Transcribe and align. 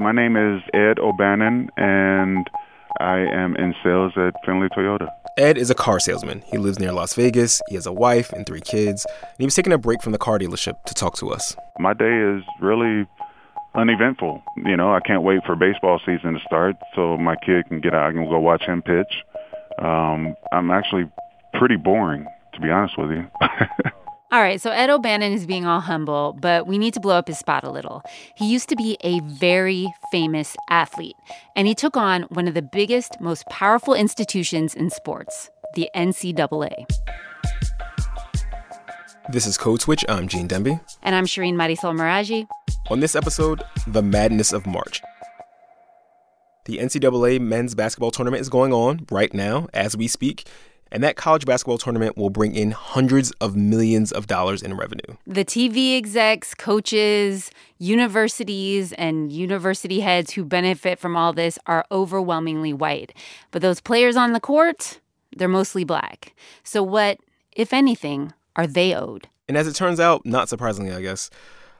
My 0.00 0.12
name 0.12 0.34
is 0.34 0.62
Ed 0.72 0.98
O'Bannon, 0.98 1.68
and 1.76 2.48
I 3.00 3.18
am 3.18 3.54
in 3.56 3.74
sales 3.84 4.14
at 4.16 4.32
Findlay 4.46 4.68
Toyota. 4.68 5.10
Ed 5.36 5.58
is 5.58 5.68
a 5.68 5.74
car 5.74 6.00
salesman. 6.00 6.42
He 6.46 6.56
lives 6.56 6.78
near 6.78 6.90
Las 6.90 7.12
Vegas. 7.12 7.60
He 7.68 7.74
has 7.74 7.84
a 7.84 7.92
wife 7.92 8.32
and 8.32 8.46
three 8.46 8.62
kids. 8.62 9.04
And 9.20 9.36
he 9.38 9.44
was 9.44 9.54
taking 9.54 9.74
a 9.74 9.78
break 9.78 10.00
from 10.00 10.12
the 10.12 10.18
car 10.18 10.38
dealership 10.38 10.82
to 10.86 10.94
talk 10.94 11.16
to 11.16 11.28
us. 11.28 11.54
My 11.78 11.92
day 11.92 12.16
is 12.16 12.42
really 12.62 13.06
uneventful. 13.74 14.42
You 14.64 14.74
know, 14.74 14.90
I 14.90 15.00
can't 15.00 15.22
wait 15.22 15.44
for 15.44 15.54
baseball 15.54 16.00
season 16.06 16.32
to 16.32 16.40
start 16.46 16.76
so 16.94 17.18
my 17.18 17.36
kid 17.36 17.66
can 17.68 17.82
get 17.82 17.92
out. 17.92 18.08
I 18.08 18.12
can 18.12 18.24
go 18.24 18.40
watch 18.40 18.62
him 18.62 18.80
pitch. 18.80 19.22
Um, 19.80 20.34
I'm 20.50 20.70
actually 20.70 21.10
pretty 21.52 21.76
boring, 21.76 22.24
to 22.54 22.60
be 22.62 22.70
honest 22.70 22.96
with 22.96 23.10
you. 23.10 23.26
All 24.32 24.40
right, 24.40 24.60
so 24.60 24.70
Ed 24.70 24.90
O'Bannon 24.90 25.32
is 25.32 25.44
being 25.44 25.66
all 25.66 25.80
humble, 25.80 26.36
but 26.40 26.68
we 26.68 26.78
need 26.78 26.94
to 26.94 27.00
blow 27.00 27.16
up 27.16 27.26
his 27.26 27.36
spot 27.36 27.64
a 27.64 27.70
little. 27.70 28.00
He 28.36 28.48
used 28.48 28.68
to 28.68 28.76
be 28.76 28.96
a 29.00 29.18
very 29.22 29.88
famous 30.12 30.56
athlete, 30.68 31.16
and 31.56 31.66
he 31.66 31.74
took 31.74 31.96
on 31.96 32.22
one 32.28 32.46
of 32.46 32.54
the 32.54 32.62
biggest, 32.62 33.20
most 33.20 33.44
powerful 33.46 33.92
institutions 33.92 34.72
in 34.72 34.88
sports, 34.88 35.50
the 35.74 35.90
NCAA. 35.96 36.86
This 39.32 39.46
is 39.48 39.58
Code 39.58 39.80
Switch. 39.80 40.04
I'm 40.08 40.28
Gene 40.28 40.46
Demby. 40.46 40.80
And 41.02 41.16
I'm 41.16 41.26
Shireen 41.26 41.54
Marisol 41.54 41.98
Meraji. 41.98 42.46
On 42.88 43.00
this 43.00 43.16
episode, 43.16 43.64
the 43.88 44.02
madness 44.02 44.52
of 44.52 44.64
March. 44.64 45.02
The 46.66 46.78
NCAA 46.78 47.40
men's 47.40 47.74
basketball 47.74 48.12
tournament 48.12 48.42
is 48.42 48.48
going 48.48 48.72
on 48.72 49.06
right 49.10 49.34
now 49.34 49.66
as 49.74 49.96
we 49.96 50.06
speak, 50.06 50.46
and 50.92 51.02
that 51.02 51.16
college 51.16 51.44
basketball 51.44 51.78
tournament 51.78 52.16
will 52.16 52.30
bring 52.30 52.54
in 52.54 52.70
hundreds 52.72 53.30
of 53.32 53.56
millions 53.56 54.12
of 54.12 54.26
dollars 54.26 54.62
in 54.62 54.76
revenue. 54.76 55.16
The 55.26 55.44
TV 55.44 55.96
execs, 55.96 56.54
coaches, 56.54 57.50
universities, 57.78 58.92
and 58.94 59.30
university 59.32 60.00
heads 60.00 60.32
who 60.32 60.44
benefit 60.44 60.98
from 60.98 61.16
all 61.16 61.32
this 61.32 61.58
are 61.66 61.84
overwhelmingly 61.90 62.72
white. 62.72 63.14
But 63.50 63.62
those 63.62 63.80
players 63.80 64.16
on 64.16 64.32
the 64.32 64.40
court, 64.40 65.00
they're 65.36 65.48
mostly 65.48 65.84
black. 65.84 66.34
So, 66.64 66.82
what, 66.82 67.18
if 67.52 67.72
anything, 67.72 68.32
are 68.56 68.66
they 68.66 68.94
owed? 68.94 69.28
And 69.48 69.56
as 69.56 69.66
it 69.66 69.74
turns 69.74 69.98
out, 69.98 70.24
not 70.24 70.48
surprisingly, 70.48 70.92
I 70.92 71.00
guess, 71.00 71.30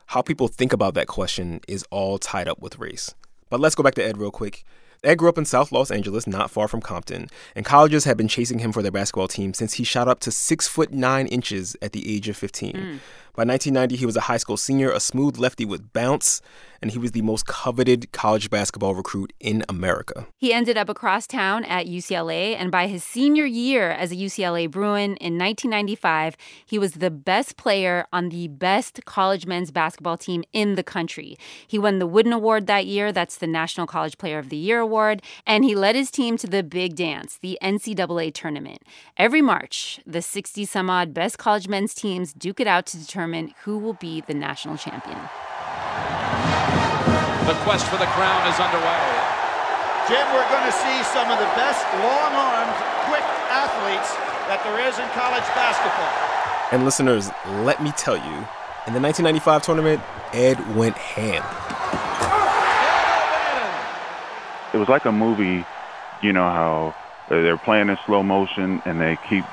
how 0.07 0.23
people 0.23 0.49
think 0.49 0.73
about 0.73 0.95
that 0.95 1.07
question 1.07 1.61
is 1.69 1.85
all 1.91 2.19
tied 2.19 2.49
up 2.49 2.61
with 2.61 2.79
race. 2.79 3.15
But 3.49 3.61
let's 3.61 3.75
go 3.75 3.83
back 3.83 3.95
to 3.95 4.05
Ed 4.05 4.19
real 4.19 4.31
quick. 4.31 4.65
Ed 5.03 5.17
grew 5.17 5.29
up 5.29 5.39
in 5.39 5.45
South 5.45 5.73
Los 5.73 5.91
Angeles, 5.91 6.27
not 6.27 6.51
far 6.51 6.69
from 6.69 6.81
Compton, 6.81 7.29
and 7.55 7.65
colleges 7.65 8.05
had 8.05 8.17
been 8.17 8.29
chasing 8.29 8.59
him 8.59 8.71
for 8.71 8.83
their 8.83 8.93
basketball 8.93 9.29
team 9.29 9.55
since 9.55 9.75
he 9.75 9.85
shot 9.85 10.09
up 10.09 10.21
to 10.21 10.31
six 10.31 10.69
foot 10.69 10.93
nine 10.93 11.27
inches 11.27 11.77
at 11.81 11.93
the 11.93 12.15
age 12.15 12.29
of 12.29 12.37
15. 12.37 12.73
Mm. 12.73 12.99
By 13.35 13.45
1990, 13.45 13.97
he 13.97 14.07
was 14.07 14.17
a 14.17 14.23
high 14.23 14.37
school 14.37 14.57
senior, 14.57 14.91
a 14.91 15.01
smooth 15.01 15.39
lefty 15.39 15.65
with 15.65 15.93
bounce, 15.93 16.43
and 16.83 16.91
he 16.91 16.99
was 16.99 17.13
the 17.13 17.23
most 17.23 17.47
coveted 17.47 18.11
college 18.13 18.51
basketball 18.51 18.95
recruit 18.95 19.33
in 19.41 19.65
America. 19.69 20.27
He 20.37 20.53
ended 20.53 20.77
up 20.77 20.89
across 20.89 21.27
town 21.27 21.65
at 21.65 21.87
UCLA, 21.87 22.57
and 22.57 22.71
by 22.71 22.87
his 22.89 23.05
senior 23.05 23.47
year 23.47 23.91
as 23.91 24.13
a 24.13 24.17
UCLA 24.17 24.71
Bruin 24.71 25.17
in 25.17 25.39
1995, 25.39 26.37
he 26.67 26.79
was 26.79 26.95
the 26.95 27.11
best 27.11 27.57
player 27.57 28.07
on 28.13 28.29
the 28.29 28.49
best 28.49 29.05
college 29.05 29.47
men's 29.47 29.71
basketball 29.71 30.17
team 30.17 30.43
in 30.53 30.75
the 30.75 30.83
country. 30.83 31.39
He 31.67 31.79
won 31.79 31.99
the 31.99 32.07
Wooden 32.07 32.33
Award 32.33 32.67
that 32.67 32.87
year, 32.87 33.13
that's 33.13 33.39
the 33.39 33.47
National 33.47 33.87
College 33.87 34.19
Player 34.19 34.39
of 34.39 34.49
the 34.49 34.57
Year 34.57 34.81
award, 34.81 35.23
and 35.47 35.65
he 35.65 35.75
led 35.75 35.95
his 35.95 36.11
team 36.11 36.37
to 36.39 36.47
the 36.47 36.63
big 36.63 36.97
dance, 36.97 37.39
the 37.39 37.59
NCAA 37.63 38.35
tournament. 38.35 38.83
Every 39.17 39.41
March, 39.41 40.01
the 40.07 40.21
60 40.21 40.65
some 40.65 40.91
odd 40.91 41.15
best 41.15 41.39
college 41.39 41.69
men's 41.69 41.95
teams 41.95 42.33
duke 42.33 42.61
it 42.61 42.67
out 42.67 42.87
to 42.87 42.99
determine 42.99 43.21
determine 43.21 43.55
who 43.65 43.79
will 43.79 43.95
be 43.95 44.23
the 44.23 44.35
national 44.35 44.77
champion. 44.77 45.19
The 47.51 47.57
quest 47.67 47.85
for 47.87 47.97
the 47.97 48.07
crown 48.15 48.47
is 48.47 48.61
underway. 48.61 49.03
Jim, 50.07 50.25
we're 50.31 50.49
going 50.55 50.63
to 50.63 50.71
see 50.71 51.03
some 51.03 51.29
of 51.33 51.37
the 51.37 51.51
best 51.59 51.83
long 51.99 52.31
armed, 52.31 52.71
quick 53.11 53.27
athletes 53.51 54.15
that 54.47 54.63
there 54.63 54.79
is 54.87 54.95
in 55.01 55.09
college 55.19 55.43
basketball. 55.59 56.15
And 56.71 56.85
listeners, 56.85 57.29
let 57.67 57.83
me 57.83 57.91
tell 57.97 58.15
you, 58.15 58.37
in 58.87 58.95
the 58.95 59.01
1995 59.01 59.63
tournament, 59.63 60.01
Ed 60.33 60.77
went 60.77 60.97
ham. 60.97 61.43
It 64.73 64.79
was 64.79 64.89
like 64.89 65.05
a 65.05 65.11
movie, 65.11 65.67
you 66.23 66.33
know 66.33 66.49
how 66.49 66.95
they're 67.29 67.59
playing 67.59 67.89
in 67.89 67.99
slow 68.07 68.23
motion 68.23 68.81
and 68.85 69.01
they 69.01 69.19
keep 69.29 69.45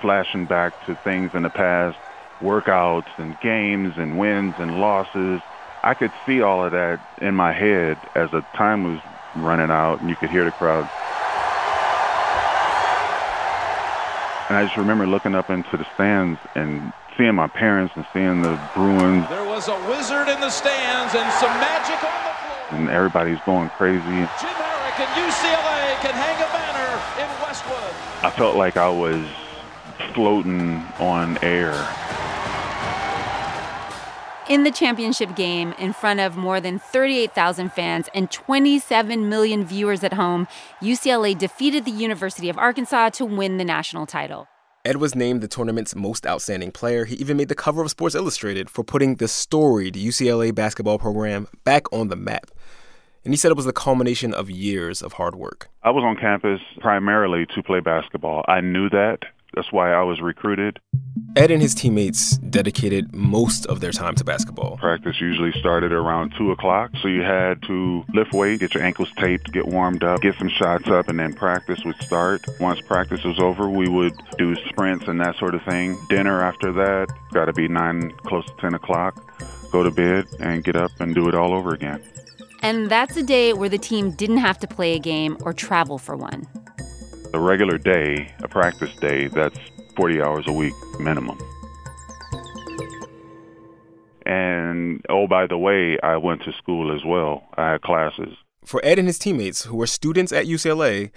flashing 0.00 0.46
back 0.46 0.86
to 0.86 0.94
things 0.94 1.32
in 1.34 1.42
the 1.42 1.50
past 1.50 1.98
workouts 2.38 3.10
and 3.18 3.36
games 3.40 3.94
and 3.96 4.20
wins 4.20 4.54
and 4.58 4.78
losses. 4.78 5.40
I 5.82 5.94
could 5.94 6.12
see 6.26 6.42
all 6.42 6.62
of 6.64 6.72
that 6.72 7.00
in 7.22 7.34
my 7.34 7.52
head 7.52 7.96
as 8.14 8.30
the 8.32 8.42
time 8.54 8.84
was 8.84 9.00
running 9.34 9.70
out 9.70 10.00
and 10.00 10.10
you 10.10 10.16
could 10.16 10.28
hear 10.28 10.44
the 10.44 10.50
crowd. 10.50 10.84
And 14.48 14.58
I 14.58 14.64
just 14.64 14.76
remember 14.76 15.06
looking 15.06 15.34
up 15.34 15.48
into 15.48 15.76
the 15.78 15.86
stands 15.94 16.38
and 16.54 16.92
seeing 17.16 17.34
my 17.34 17.46
parents 17.46 17.94
and 17.96 18.04
seeing 18.12 18.42
the 18.42 18.60
Bruins. 18.74 19.26
There 19.30 19.46
was 19.46 19.68
a 19.68 19.78
wizard 19.88 20.28
in 20.28 20.40
the 20.40 20.50
stands 20.50 21.14
and 21.14 21.32
some 21.34 21.52
magic 21.56 22.02
on 22.04 22.24
the 22.28 22.34
floor. 22.36 22.80
And 22.80 22.90
everybody's 22.90 23.40
going 23.46 23.70
crazy. 23.70 24.02
Jim 24.02 24.52
Harrick 24.60 25.00
and 25.00 25.08
UCLA 25.16 25.96
can 26.02 26.12
hang 26.12 26.36
a 26.42 26.48
banner 26.52 26.92
in 27.22 27.28
Westwood. 27.40 27.94
I 28.22 28.30
felt 28.36 28.56
like 28.56 28.76
I 28.76 28.90
was 28.90 29.24
floating 30.12 30.84
on 30.98 31.38
air 31.42 31.72
in 34.50 34.64
the 34.64 34.70
championship 34.72 35.36
game 35.36 35.72
in 35.78 35.92
front 35.92 36.18
of 36.18 36.36
more 36.36 36.60
than 36.60 36.80
38,000 36.80 37.72
fans 37.72 38.08
and 38.12 38.32
27 38.32 39.28
million 39.28 39.64
viewers 39.64 40.02
at 40.02 40.12
home, 40.12 40.48
UCLA 40.82 41.38
defeated 41.38 41.84
the 41.84 41.92
University 41.92 42.48
of 42.48 42.58
Arkansas 42.58 43.10
to 43.10 43.24
win 43.24 43.58
the 43.58 43.64
national 43.64 44.06
title. 44.06 44.48
Ed 44.84 44.96
was 44.96 45.14
named 45.14 45.40
the 45.40 45.46
tournament's 45.46 45.94
most 45.94 46.26
outstanding 46.26 46.72
player. 46.72 47.04
He 47.04 47.14
even 47.16 47.36
made 47.36 47.48
the 47.48 47.54
cover 47.54 47.80
of 47.80 47.90
Sports 47.90 48.16
Illustrated 48.16 48.68
for 48.68 48.82
putting 48.82 49.16
the 49.16 49.28
storied 49.28 49.94
UCLA 49.94 50.52
basketball 50.52 50.98
program 50.98 51.46
back 51.64 51.84
on 51.92 52.08
the 52.08 52.16
map. 52.16 52.50
And 53.24 53.32
he 53.32 53.36
said 53.36 53.52
it 53.52 53.56
was 53.56 53.66
the 53.66 53.72
culmination 53.72 54.34
of 54.34 54.50
years 54.50 55.00
of 55.00 55.12
hard 55.12 55.36
work. 55.36 55.68
I 55.84 55.90
was 55.90 56.02
on 56.02 56.16
campus 56.16 56.60
primarily 56.80 57.46
to 57.54 57.62
play 57.62 57.78
basketball. 57.78 58.44
I 58.48 58.62
knew 58.62 58.88
that. 58.88 59.18
That's 59.54 59.72
why 59.72 59.92
I 59.92 60.02
was 60.02 60.20
recruited. 60.20 60.80
Ed 61.36 61.50
and 61.50 61.62
his 61.62 61.74
teammates 61.74 62.38
dedicated 62.38 63.14
most 63.14 63.66
of 63.66 63.80
their 63.80 63.92
time 63.92 64.16
to 64.16 64.24
basketball. 64.24 64.76
Practice 64.78 65.20
usually 65.20 65.52
started 65.52 65.92
around 65.92 66.32
2 66.36 66.50
o'clock, 66.50 66.90
so 67.00 67.08
you 67.08 67.22
had 67.22 67.62
to 67.62 68.04
lift 68.12 68.32
weight, 68.32 68.60
get 68.60 68.74
your 68.74 68.82
ankles 68.82 69.10
taped, 69.16 69.52
get 69.52 69.66
warmed 69.66 70.02
up, 70.02 70.20
get 70.22 70.34
some 70.38 70.48
shots 70.48 70.88
up, 70.88 71.08
and 71.08 71.18
then 71.20 71.32
practice 71.32 71.80
would 71.84 72.00
start. 72.02 72.44
Once 72.58 72.80
practice 72.80 73.22
was 73.22 73.38
over, 73.38 73.68
we 73.68 73.88
would 73.88 74.12
do 74.38 74.56
sprints 74.68 75.06
and 75.06 75.20
that 75.20 75.36
sort 75.36 75.54
of 75.54 75.62
thing. 75.62 75.96
Dinner 76.08 76.42
after 76.42 76.72
that, 76.72 77.08
got 77.32 77.44
to 77.44 77.52
be 77.52 77.68
9, 77.68 78.10
close 78.26 78.44
to 78.46 78.52
10 78.58 78.74
o'clock. 78.74 79.24
Go 79.70 79.84
to 79.84 79.90
bed 79.92 80.26
and 80.40 80.64
get 80.64 80.74
up 80.74 80.90
and 80.98 81.14
do 81.14 81.28
it 81.28 81.34
all 81.34 81.54
over 81.54 81.72
again. 81.72 82.02
And 82.62 82.90
that's 82.90 83.16
a 83.16 83.22
day 83.22 83.52
where 83.52 83.68
the 83.68 83.78
team 83.78 84.10
didn't 84.10 84.38
have 84.38 84.58
to 84.58 84.66
play 84.66 84.94
a 84.94 84.98
game 84.98 85.38
or 85.42 85.52
travel 85.52 85.96
for 85.96 86.16
one. 86.16 86.46
A 87.32 87.38
regular 87.38 87.78
day, 87.78 88.34
a 88.40 88.48
practice 88.48 88.94
day, 88.96 89.28
that's 89.28 89.58
40 89.96 90.20
hours 90.20 90.44
a 90.48 90.52
week 90.52 90.74
minimum. 90.98 91.38
And 94.26 95.04
oh, 95.08 95.28
by 95.28 95.46
the 95.46 95.56
way, 95.56 95.96
I 96.02 96.16
went 96.16 96.42
to 96.42 96.52
school 96.52 96.94
as 96.94 97.04
well. 97.04 97.44
I 97.56 97.72
had 97.72 97.82
classes. 97.82 98.36
For 98.64 98.80
Ed 98.84 98.98
and 98.98 99.06
his 99.06 99.18
teammates, 99.18 99.64
who 99.64 99.76
were 99.76 99.86
students 99.86 100.32
at 100.32 100.46
UCLA, 100.46 101.10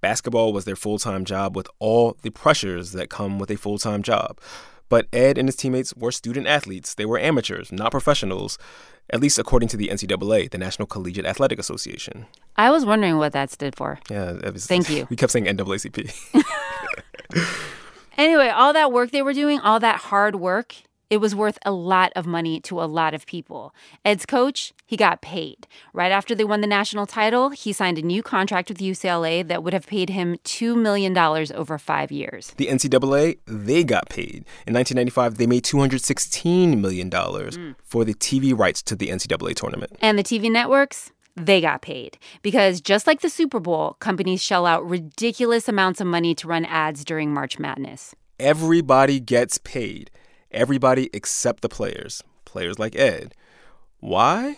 basketball 0.00 0.54
was 0.54 0.64
their 0.64 0.76
full 0.76 0.98
time 0.98 1.26
job 1.26 1.54
with 1.54 1.68
all 1.78 2.16
the 2.22 2.30
pressures 2.30 2.92
that 2.92 3.10
come 3.10 3.38
with 3.38 3.50
a 3.50 3.56
full 3.56 3.78
time 3.78 4.02
job. 4.02 4.40
But 4.88 5.06
Ed 5.12 5.38
and 5.38 5.48
his 5.48 5.56
teammates 5.56 5.94
were 5.94 6.12
student 6.12 6.46
athletes. 6.46 6.94
They 6.94 7.04
were 7.04 7.18
amateurs, 7.18 7.70
not 7.70 7.90
professionals, 7.90 8.58
at 9.10 9.20
least 9.20 9.38
according 9.38 9.68
to 9.70 9.76
the 9.76 9.88
NCAA, 9.88 10.50
the 10.50 10.58
National 10.58 10.86
Collegiate 10.86 11.26
Athletic 11.26 11.58
Association. 11.58 12.26
I 12.56 12.70
was 12.70 12.84
wondering 12.84 13.18
what 13.18 13.32
that 13.32 13.50
stood 13.50 13.76
for. 13.76 13.98
Yeah, 14.10 14.32
was, 14.50 14.66
thank 14.66 14.90
you. 14.90 15.06
We 15.10 15.16
kept 15.16 15.32
saying 15.32 15.46
NAACP. 15.46 16.44
anyway, 18.18 18.48
all 18.48 18.72
that 18.72 18.92
work 18.92 19.10
they 19.10 19.22
were 19.22 19.34
doing, 19.34 19.60
all 19.60 19.80
that 19.80 19.96
hard 19.96 20.36
work, 20.36 20.74
it 21.10 21.18
was 21.18 21.34
worth 21.34 21.58
a 21.64 21.72
lot 21.72 22.12
of 22.14 22.26
money 22.26 22.60
to 22.60 22.80
a 22.80 22.84
lot 22.84 23.14
of 23.14 23.26
people. 23.26 23.74
Ed's 24.04 24.26
coach, 24.26 24.72
he 24.86 24.96
got 24.96 25.22
paid. 25.22 25.66
Right 25.92 26.12
after 26.12 26.34
they 26.34 26.44
won 26.44 26.60
the 26.60 26.66
national 26.66 27.06
title, 27.06 27.50
he 27.50 27.72
signed 27.72 27.98
a 27.98 28.02
new 28.02 28.22
contract 28.22 28.68
with 28.68 28.78
UCLA 28.78 29.46
that 29.46 29.62
would 29.62 29.72
have 29.72 29.86
paid 29.86 30.10
him 30.10 30.36
$2 30.44 30.76
million 30.76 31.16
over 31.16 31.78
five 31.78 32.12
years. 32.12 32.52
The 32.56 32.66
NCAA, 32.66 33.38
they 33.46 33.84
got 33.84 34.08
paid. 34.08 34.44
In 34.66 34.74
1995, 34.74 35.38
they 35.38 35.46
made 35.46 35.64
$216 35.64 36.78
million 36.78 37.10
mm. 37.10 37.74
for 37.82 38.04
the 38.04 38.14
TV 38.14 38.56
rights 38.56 38.82
to 38.82 38.96
the 38.96 39.08
NCAA 39.08 39.54
tournament. 39.54 39.96
And 40.00 40.18
the 40.18 40.24
TV 40.24 40.50
networks? 40.50 41.12
they 41.44 41.60
got 41.60 41.82
paid. 41.82 42.18
Because 42.42 42.80
just 42.80 43.06
like 43.06 43.20
the 43.20 43.30
Super 43.30 43.60
Bowl, 43.60 43.96
companies 44.00 44.42
shell 44.42 44.66
out 44.66 44.88
ridiculous 44.88 45.68
amounts 45.68 46.00
of 46.00 46.06
money 46.06 46.34
to 46.34 46.48
run 46.48 46.64
ads 46.64 47.04
during 47.04 47.32
March 47.32 47.58
Madness. 47.60 48.14
Everybody 48.40 49.20
gets 49.20 49.58
paid. 49.58 50.10
Everybody 50.50 51.10
except 51.12 51.62
the 51.62 51.68
players, 51.68 52.22
players 52.44 52.78
like 52.78 52.96
Ed. 52.96 53.34
Why? 54.00 54.56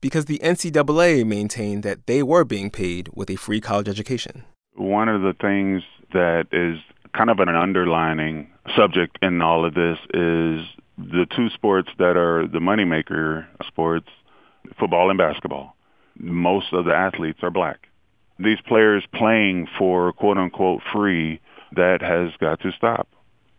because 0.00 0.26
the 0.26 0.38
NCAA 0.38 1.26
maintained 1.26 1.82
that 1.82 2.06
they 2.06 2.22
were 2.22 2.44
being 2.44 2.70
paid 2.70 3.08
with 3.14 3.30
a 3.30 3.36
free 3.36 3.60
college 3.60 3.88
education. 3.88 4.44
One 4.74 5.08
of 5.08 5.22
the 5.22 5.34
things 5.40 5.82
that 6.12 6.46
is 6.52 6.78
kind 7.14 7.30
of 7.30 7.40
an 7.40 7.48
underlining 7.48 8.50
subject 8.76 9.18
in 9.22 9.42
all 9.42 9.64
of 9.64 9.74
this 9.74 9.98
is 10.14 10.66
the 10.96 11.26
two 11.34 11.48
sports 11.50 11.88
that 11.98 12.16
are 12.16 12.46
the 12.46 12.60
moneymaker 12.60 13.46
sports, 13.66 14.08
football 14.78 15.10
and 15.10 15.18
basketball. 15.18 15.74
Most 16.16 16.72
of 16.72 16.84
the 16.84 16.94
athletes 16.94 17.40
are 17.42 17.50
black. 17.50 17.88
These 18.38 18.60
players 18.66 19.04
playing 19.14 19.68
for 19.78 20.12
quote 20.12 20.38
unquote 20.38 20.82
free, 20.92 21.40
that 21.72 22.00
has 22.00 22.30
got 22.40 22.60
to 22.60 22.72
stop, 22.72 23.08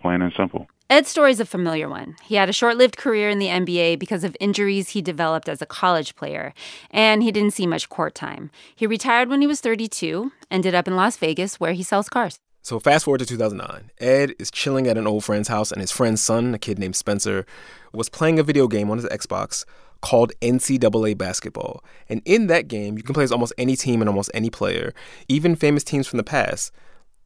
plain 0.01 0.21
and 0.21 0.33
simple. 0.35 0.67
Ed's 0.89 1.07
story 1.07 1.29
is 1.29 1.39
a 1.39 1.45
familiar 1.45 1.87
one. 1.87 2.15
He 2.23 2.33
had 2.33 2.49
a 2.49 2.53
short 2.53 2.75
lived 2.75 2.97
career 2.97 3.29
in 3.29 3.37
the 3.37 3.47
NBA 3.47 3.99
because 3.99 4.23
of 4.23 4.35
injuries 4.39 4.89
he 4.89 5.03
developed 5.03 5.47
as 5.47 5.61
a 5.61 5.67
college 5.67 6.15
player, 6.15 6.51
and 6.89 7.21
he 7.21 7.31
didn't 7.31 7.53
see 7.53 7.67
much 7.67 7.89
court 7.89 8.15
time. 8.15 8.49
He 8.75 8.87
retired 8.87 9.29
when 9.29 9.39
he 9.39 9.45
was 9.45 9.61
32, 9.61 10.31
ended 10.49 10.73
up 10.73 10.87
in 10.87 10.95
Las 10.95 11.15
Vegas, 11.17 11.59
where 11.59 11.73
he 11.73 11.83
sells 11.83 12.09
cars. 12.09 12.39
So 12.63 12.79
fast 12.79 13.05
forward 13.05 13.19
to 13.19 13.25
2009. 13.25 13.91
Ed 13.99 14.33
is 14.39 14.49
chilling 14.49 14.87
at 14.87 14.97
an 14.97 15.05
old 15.05 15.23
friend's 15.23 15.47
house, 15.47 15.71
and 15.71 15.79
his 15.79 15.91
friend's 15.91 16.21
son, 16.21 16.55
a 16.55 16.59
kid 16.59 16.79
named 16.79 16.95
Spencer, 16.95 17.45
was 17.93 18.09
playing 18.09 18.39
a 18.39 18.43
video 18.43 18.67
game 18.67 18.89
on 18.89 18.97
his 18.97 19.05
Xbox 19.07 19.65
called 20.01 20.31
NCAA 20.41 21.17
Basketball. 21.17 21.83
And 22.07 22.21
in 22.25 22.47
that 22.47 22.67
game, 22.67 22.97
you 22.97 23.03
can 23.03 23.13
play 23.13 23.23
as 23.23 23.31
almost 23.31 23.53
any 23.57 23.75
team 23.75 24.01
and 24.01 24.09
almost 24.09 24.31
any 24.33 24.49
player, 24.49 24.93
even 25.27 25.55
famous 25.55 25.83
teams 25.83 26.07
from 26.07 26.17
the 26.17 26.23
past, 26.23 26.71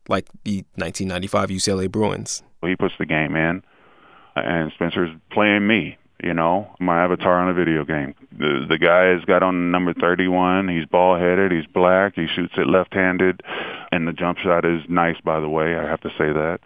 like 0.07 0.27
the 0.43 0.65
1995 0.75 1.49
UCLA 1.49 1.91
Bruins. 1.91 2.43
He 2.61 2.75
puts 2.75 2.95
the 2.97 3.05
game 3.05 3.35
in, 3.35 3.63
and 4.35 4.71
Spencer's 4.73 5.09
playing 5.31 5.67
me 5.67 5.97
you 6.23 6.33
know, 6.33 6.73
my 6.79 7.03
avatar 7.03 7.39
on 7.41 7.49
a 7.49 7.53
video 7.53 7.83
game. 7.83 8.15
The 8.31 8.65
the 8.67 8.77
guy 8.77 9.07
has 9.07 9.25
got 9.25 9.43
on 9.43 9.71
number 9.71 9.93
31. 9.93 10.69
He's 10.69 10.85
bald 10.85 11.19
headed. 11.19 11.51
He's 11.51 11.65
black. 11.65 12.13
He 12.15 12.27
shoots 12.33 12.53
it 12.55 12.65
left 12.65 12.93
handed, 12.93 13.41
and 13.91 14.07
the 14.07 14.13
jump 14.13 14.37
shot 14.37 14.63
is 14.63 14.81
nice. 14.87 15.19
By 15.21 15.41
the 15.41 15.49
way, 15.49 15.75
I 15.75 15.83
have 15.83 15.99
to 16.01 16.09
say 16.11 16.31
that. 16.31 16.59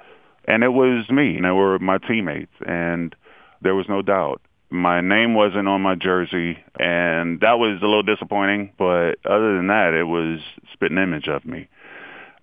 And 0.45 0.63
it 0.63 0.69
was 0.69 1.09
me. 1.09 1.37
And 1.37 1.45
they 1.45 1.51
were 1.51 1.79
my 1.79 1.97
teammates, 1.97 2.53
and 2.65 3.15
there 3.61 3.73
was 3.73 3.89
no 3.89 4.03
doubt. 4.03 4.41
My 4.69 5.01
name 5.01 5.33
wasn't 5.33 5.67
on 5.67 5.81
my 5.81 5.95
jersey, 5.95 6.59
and 6.77 7.39
that 7.39 7.57
was 7.57 7.79
a 7.81 7.85
little 7.85 8.03
disappointing. 8.03 8.73
But 8.77 9.15
other 9.25 9.57
than 9.57 9.67
that, 9.67 9.95
it 9.95 10.03
was 10.03 10.39
spitting 10.73 10.99
image 10.99 11.27
of 11.27 11.45
me 11.45 11.67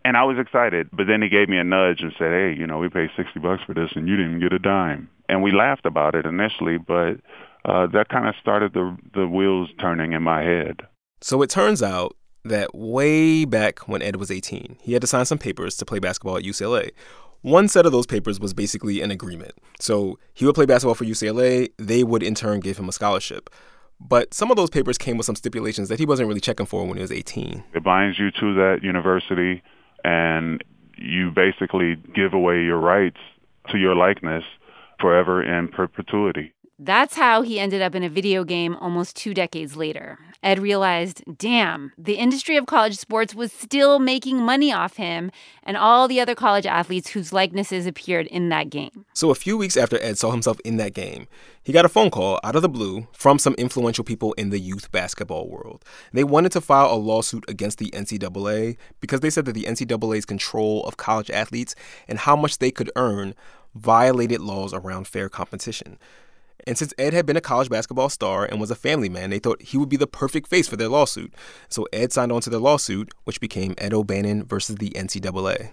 and 0.04 0.16
I 0.16 0.24
was 0.24 0.38
excited. 0.38 0.88
But 0.92 1.06
then 1.06 1.22
he 1.22 1.28
gave 1.28 1.48
me 1.48 1.58
a 1.58 1.64
nudge 1.64 2.00
and 2.00 2.12
said, 2.18 2.30
"Hey, 2.30 2.54
you 2.56 2.66
know, 2.66 2.78
we 2.78 2.88
paid 2.88 3.10
sixty 3.16 3.40
bucks 3.40 3.62
for 3.66 3.74
this, 3.74 3.90
and 3.94 4.08
you 4.08 4.16
didn't 4.16 4.40
get 4.40 4.52
a 4.52 4.58
dime." 4.58 5.08
And 5.28 5.42
we 5.42 5.52
laughed 5.52 5.86
about 5.86 6.14
it 6.14 6.26
initially, 6.26 6.78
but 6.78 7.14
uh, 7.64 7.86
that 7.88 8.08
kind 8.10 8.28
of 8.28 8.34
started 8.40 8.74
the 8.74 8.96
the 9.14 9.26
wheels 9.26 9.70
turning 9.80 10.12
in 10.12 10.22
my 10.22 10.42
head. 10.42 10.82
So 11.20 11.42
it 11.42 11.50
turns 11.50 11.82
out 11.82 12.16
that 12.44 12.74
way 12.74 13.46
back 13.46 13.88
when 13.88 14.02
Ed 14.02 14.16
was 14.16 14.30
18, 14.30 14.76
he 14.82 14.92
had 14.92 15.00
to 15.00 15.08
sign 15.08 15.24
some 15.24 15.38
papers 15.38 15.76
to 15.78 15.86
play 15.86 15.98
basketball 15.98 16.36
at 16.36 16.44
UCLA. 16.44 16.90
One 17.40 17.68
set 17.68 17.86
of 17.86 17.92
those 17.92 18.06
papers 18.06 18.38
was 18.38 18.52
basically 18.52 19.00
an 19.00 19.10
agreement. 19.10 19.52
So 19.80 20.18
he 20.34 20.44
would 20.44 20.54
play 20.54 20.66
basketball 20.66 20.94
for 20.94 21.04
UCLA, 21.04 21.70
they 21.78 22.04
would 22.04 22.22
in 22.22 22.34
turn 22.34 22.60
give 22.60 22.78
him 22.78 22.88
a 22.88 22.92
scholarship. 22.92 23.48
But 24.00 24.34
some 24.34 24.50
of 24.50 24.56
those 24.58 24.70
papers 24.70 24.98
came 24.98 25.16
with 25.16 25.24
some 25.24 25.36
stipulations 25.36 25.88
that 25.88 25.98
he 25.98 26.04
wasn't 26.04 26.28
really 26.28 26.40
checking 26.40 26.66
for 26.66 26.84
when 26.86 26.96
he 26.96 27.02
was 27.02 27.12
18. 27.12 27.64
It 27.72 27.84
binds 27.84 28.18
you 28.18 28.30
to 28.30 28.54
that 28.54 28.80
university 28.82 29.62
and 30.04 30.62
you 30.96 31.30
basically 31.30 31.96
give 32.14 32.34
away 32.34 32.62
your 32.62 32.78
rights 32.78 33.18
to 33.70 33.78
your 33.78 33.94
likeness 33.96 34.44
forever 35.00 35.42
in 35.42 35.68
perpetuity. 35.68 36.52
That's 36.78 37.14
how 37.14 37.42
he 37.42 37.60
ended 37.60 37.82
up 37.82 37.94
in 37.94 38.02
a 38.02 38.08
video 38.08 38.42
game 38.42 38.74
almost 38.76 39.14
two 39.14 39.32
decades 39.32 39.76
later. 39.76 40.18
Ed 40.42 40.58
realized, 40.58 41.22
damn, 41.38 41.92
the 41.96 42.16
industry 42.16 42.56
of 42.56 42.66
college 42.66 42.96
sports 42.96 43.32
was 43.32 43.52
still 43.52 44.00
making 44.00 44.42
money 44.42 44.72
off 44.72 44.96
him 44.96 45.30
and 45.62 45.76
all 45.76 46.08
the 46.08 46.20
other 46.20 46.34
college 46.34 46.66
athletes 46.66 47.10
whose 47.10 47.32
likenesses 47.32 47.86
appeared 47.86 48.26
in 48.26 48.48
that 48.48 48.70
game. 48.70 49.06
So, 49.14 49.30
a 49.30 49.36
few 49.36 49.56
weeks 49.56 49.76
after 49.76 50.02
Ed 50.02 50.18
saw 50.18 50.32
himself 50.32 50.58
in 50.64 50.76
that 50.78 50.94
game, 50.94 51.28
he 51.62 51.72
got 51.72 51.84
a 51.84 51.88
phone 51.88 52.10
call 52.10 52.40
out 52.42 52.56
of 52.56 52.62
the 52.62 52.68
blue 52.68 53.06
from 53.12 53.38
some 53.38 53.54
influential 53.54 54.02
people 54.02 54.32
in 54.32 54.50
the 54.50 54.58
youth 54.58 54.90
basketball 54.90 55.48
world. 55.48 55.84
They 56.12 56.24
wanted 56.24 56.50
to 56.52 56.60
file 56.60 56.92
a 56.92 56.96
lawsuit 56.96 57.44
against 57.46 57.78
the 57.78 57.90
NCAA 57.92 58.76
because 59.00 59.20
they 59.20 59.30
said 59.30 59.44
that 59.44 59.52
the 59.52 59.64
NCAA's 59.64 60.26
control 60.26 60.84
of 60.86 60.96
college 60.96 61.30
athletes 61.30 61.76
and 62.08 62.18
how 62.18 62.34
much 62.34 62.58
they 62.58 62.72
could 62.72 62.90
earn 62.96 63.36
violated 63.76 64.40
laws 64.40 64.74
around 64.74 65.06
fair 65.06 65.28
competition. 65.28 65.98
And 66.66 66.78
since 66.78 66.94
Ed 66.98 67.12
had 67.12 67.26
been 67.26 67.36
a 67.36 67.42
college 67.42 67.68
basketball 67.68 68.08
star 68.08 68.44
and 68.44 68.60
was 68.60 68.70
a 68.70 68.74
family 68.74 69.08
man, 69.08 69.30
they 69.30 69.38
thought 69.38 69.62
he 69.62 69.76
would 69.76 69.88
be 69.88 69.96
the 69.96 70.06
perfect 70.06 70.48
face 70.48 70.66
for 70.66 70.76
their 70.76 70.88
lawsuit. 70.88 71.34
So 71.68 71.86
Ed 71.92 72.12
signed 72.12 72.32
on 72.32 72.40
to 72.42 72.50
their 72.50 72.60
lawsuit, 72.60 73.12
which 73.24 73.40
became 73.40 73.74
Ed 73.78 73.92
O'Bannon 73.92 74.44
versus 74.44 74.76
the 74.76 74.90
NCAA. 74.90 75.70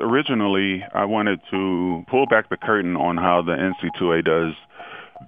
Originally, 0.00 0.84
I 0.94 1.04
wanted 1.04 1.40
to 1.50 2.04
pull 2.08 2.26
back 2.26 2.48
the 2.50 2.56
curtain 2.56 2.96
on 2.96 3.16
how 3.16 3.42
the 3.42 3.52
NC2A 3.52 4.24
does 4.24 4.54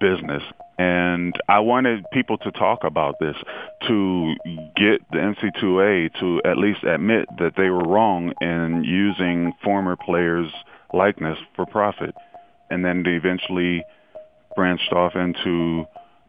business. 0.00 0.42
And 0.78 1.34
I 1.48 1.60
wanted 1.60 2.04
people 2.12 2.36
to 2.38 2.50
talk 2.50 2.82
about 2.82 3.14
this, 3.20 3.36
to 3.86 4.34
get 4.76 5.00
the 5.12 5.18
NC2A 5.18 6.18
to 6.18 6.40
at 6.44 6.58
least 6.58 6.82
admit 6.82 7.28
that 7.38 7.52
they 7.56 7.68
were 7.68 7.84
wrong 7.84 8.32
in 8.40 8.82
using 8.82 9.52
former 9.62 9.96
players' 9.96 10.52
likeness 10.92 11.38
for 11.54 11.66
profit. 11.66 12.14
And 12.70 12.84
then 12.84 13.04
eventually 13.06 13.84
branched 14.56 14.92
off 14.92 15.14
into 15.14 15.84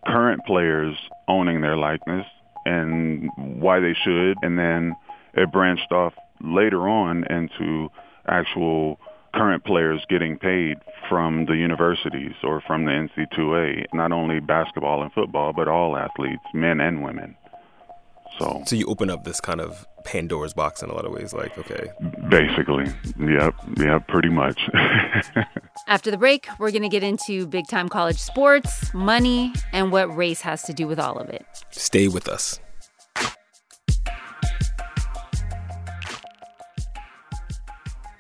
current 0.06 0.46
players 0.46 0.96
owning 1.28 1.62
their 1.62 1.78
likeness 1.78 2.26
and 2.66 3.30
why 3.36 3.80
they 3.80 3.94
should, 4.04 4.38
and 4.42 4.58
then 4.58 4.96
it 5.34 5.52
branched 5.52 5.92
off 5.92 6.14
later 6.42 6.88
on 6.88 7.24
into 7.30 7.90
actual 8.28 9.00
current 9.34 9.64
players 9.66 10.04
getting 10.10 10.38
paid 10.38 10.78
from 11.10 11.46
the 11.46 11.56
universities 11.56 12.34
or 12.44 12.62
from 12.62 12.86
the 12.86 12.92
NC2A, 12.92 13.86
not 13.94 14.12
only 14.12 14.40
basketball 14.40 15.04
and 15.04 15.12
football, 15.12 15.54
but 15.54 15.68
all 15.68 15.98
athletes, 15.98 16.44
men 16.54 16.80
and 16.80 17.04
women. 17.04 17.36
So, 18.40 18.64
so 18.66 18.76
you 18.76 18.86
open 18.88 19.10
up 19.10 19.24
this 19.24 19.40
kind 19.40 19.62
of 19.62 19.88
Pandora's 20.04 20.54
box 20.54 20.84
in 20.84 20.90
a 20.90 20.94
lot 20.94 21.06
of 21.06 21.12
ways. 21.12 21.34
Like, 21.34 21.58
okay, 21.58 21.88
basically, 22.30 22.86
yep, 23.20 23.56
yeah, 23.78 24.00
pretty 24.00 24.30
much. 24.30 24.60
After 25.88 26.12
the 26.12 26.18
break, 26.18 26.48
we're 26.60 26.72
gonna 26.72 26.90
get 26.90 27.04
into 27.04 27.48
big 27.48 27.68
time 27.68 27.90
college 27.90 28.18
sports, 28.18 28.94
money, 28.94 29.54
and 29.74 29.92
what 29.92 30.16
race 30.16 30.42
has 30.42 30.64
to 30.64 30.74
do 30.74 30.88
with 30.88 31.00
all 31.00 31.18
of 31.18 31.30
it. 31.30 31.46
Stay 31.72 32.08
with 32.08 32.28
us. 32.28 32.60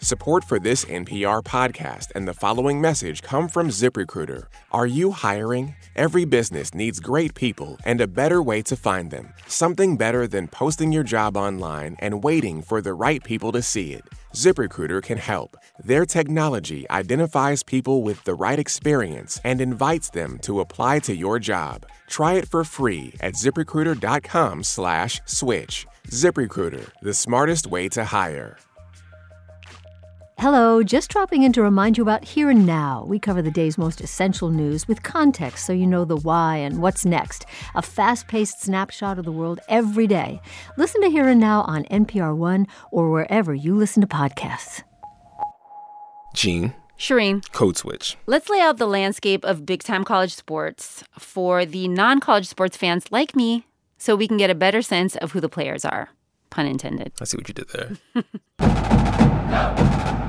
Support 0.05 0.43
for 0.43 0.59
this 0.59 0.85
NPR 0.85 1.43
podcast 1.43 2.11
and 2.13 2.27
the 2.27 2.33
following 2.35 2.79
message 2.79 3.23
come 3.23 3.47
from 3.47 3.69
ZipRecruiter. 3.69 4.43
Are 4.71 4.85
you 4.85 5.09
hiring? 5.09 5.73
Every 5.95 6.25
business 6.25 6.75
needs 6.75 6.99
great 6.99 7.33
people 7.33 7.79
and 7.83 7.99
a 7.99 8.05
better 8.05 8.39
way 8.39 8.61
to 8.63 8.75
find 8.75 9.09
them. 9.09 9.33
Something 9.47 9.97
better 9.97 10.27
than 10.27 10.47
posting 10.47 10.91
your 10.91 11.01
job 11.01 11.35
online 11.35 11.95
and 11.97 12.23
waiting 12.23 12.61
for 12.61 12.81
the 12.81 12.93
right 12.93 13.23
people 13.23 13.51
to 13.53 13.63
see 13.63 13.93
it. 13.93 14.03
ZipRecruiter 14.31 15.01
can 15.01 15.17
help. 15.17 15.57
Their 15.83 16.05
technology 16.05 16.87
identifies 16.91 17.63
people 17.63 18.03
with 18.03 18.23
the 18.25 18.35
right 18.35 18.59
experience 18.59 19.41
and 19.43 19.59
invites 19.59 20.11
them 20.11 20.37
to 20.43 20.59
apply 20.59 20.99
to 20.99 21.15
your 21.15 21.39
job. 21.39 21.87
Try 22.07 22.33
it 22.33 22.47
for 22.47 22.63
free 22.63 23.15
at 23.21 23.33
ziprecruiter.com/switch. 23.33 25.87
ZipRecruiter, 26.11 26.89
the 27.01 27.13
smartest 27.15 27.65
way 27.65 27.89
to 27.89 28.05
hire. 28.05 28.59
Hello, 30.37 30.83
just 30.83 31.09
dropping 31.09 31.43
in 31.43 31.53
to 31.53 31.61
remind 31.61 31.97
you 31.97 32.03
about 32.03 32.25
Here 32.25 32.49
and 32.49 32.65
Now. 32.65 33.05
We 33.07 33.19
cover 33.19 33.41
the 33.41 33.49
day's 33.49 33.77
most 33.77 34.01
essential 34.01 34.49
news 34.49 34.85
with 34.85 35.01
context 35.01 35.65
so 35.65 35.71
you 35.71 35.87
know 35.87 36.03
the 36.03 36.17
why 36.17 36.57
and 36.57 36.81
what's 36.81 37.05
next. 37.05 37.45
A 37.73 37.81
fast 37.81 38.27
paced 38.27 38.61
snapshot 38.61 39.17
of 39.17 39.23
the 39.23 39.31
world 39.31 39.61
every 39.69 40.07
day. 40.07 40.41
Listen 40.75 40.99
to 41.01 41.09
Here 41.09 41.29
and 41.29 41.39
Now 41.39 41.61
on 41.61 41.85
NPR 41.85 42.35
One 42.35 42.67
or 42.91 43.11
wherever 43.11 43.53
you 43.53 43.75
listen 43.75 44.01
to 44.01 44.07
podcasts. 44.07 44.83
Gene. 46.33 46.73
Shireen. 46.99 47.49
Code 47.53 47.77
Switch. 47.77 48.17
Let's 48.25 48.49
lay 48.49 48.59
out 48.59 48.77
the 48.77 48.87
landscape 48.87 49.45
of 49.45 49.65
big 49.65 49.83
time 49.83 50.03
college 50.03 50.35
sports 50.35 51.05
for 51.17 51.65
the 51.65 51.87
non 51.87 52.19
college 52.19 52.47
sports 52.47 52.75
fans 52.75 53.05
like 53.09 53.37
me 53.37 53.67
so 53.97 54.17
we 54.17 54.27
can 54.27 54.35
get 54.35 54.49
a 54.49 54.55
better 54.55 54.81
sense 54.81 55.15
of 55.15 55.31
who 55.31 55.39
the 55.39 55.47
players 55.49 55.85
are. 55.85 56.09
Pun 56.49 56.65
intended. 56.65 57.13
I 57.21 57.23
see 57.23 57.37
what 57.37 57.47
you 57.47 57.53
did 57.53 57.69
there. 57.69 57.91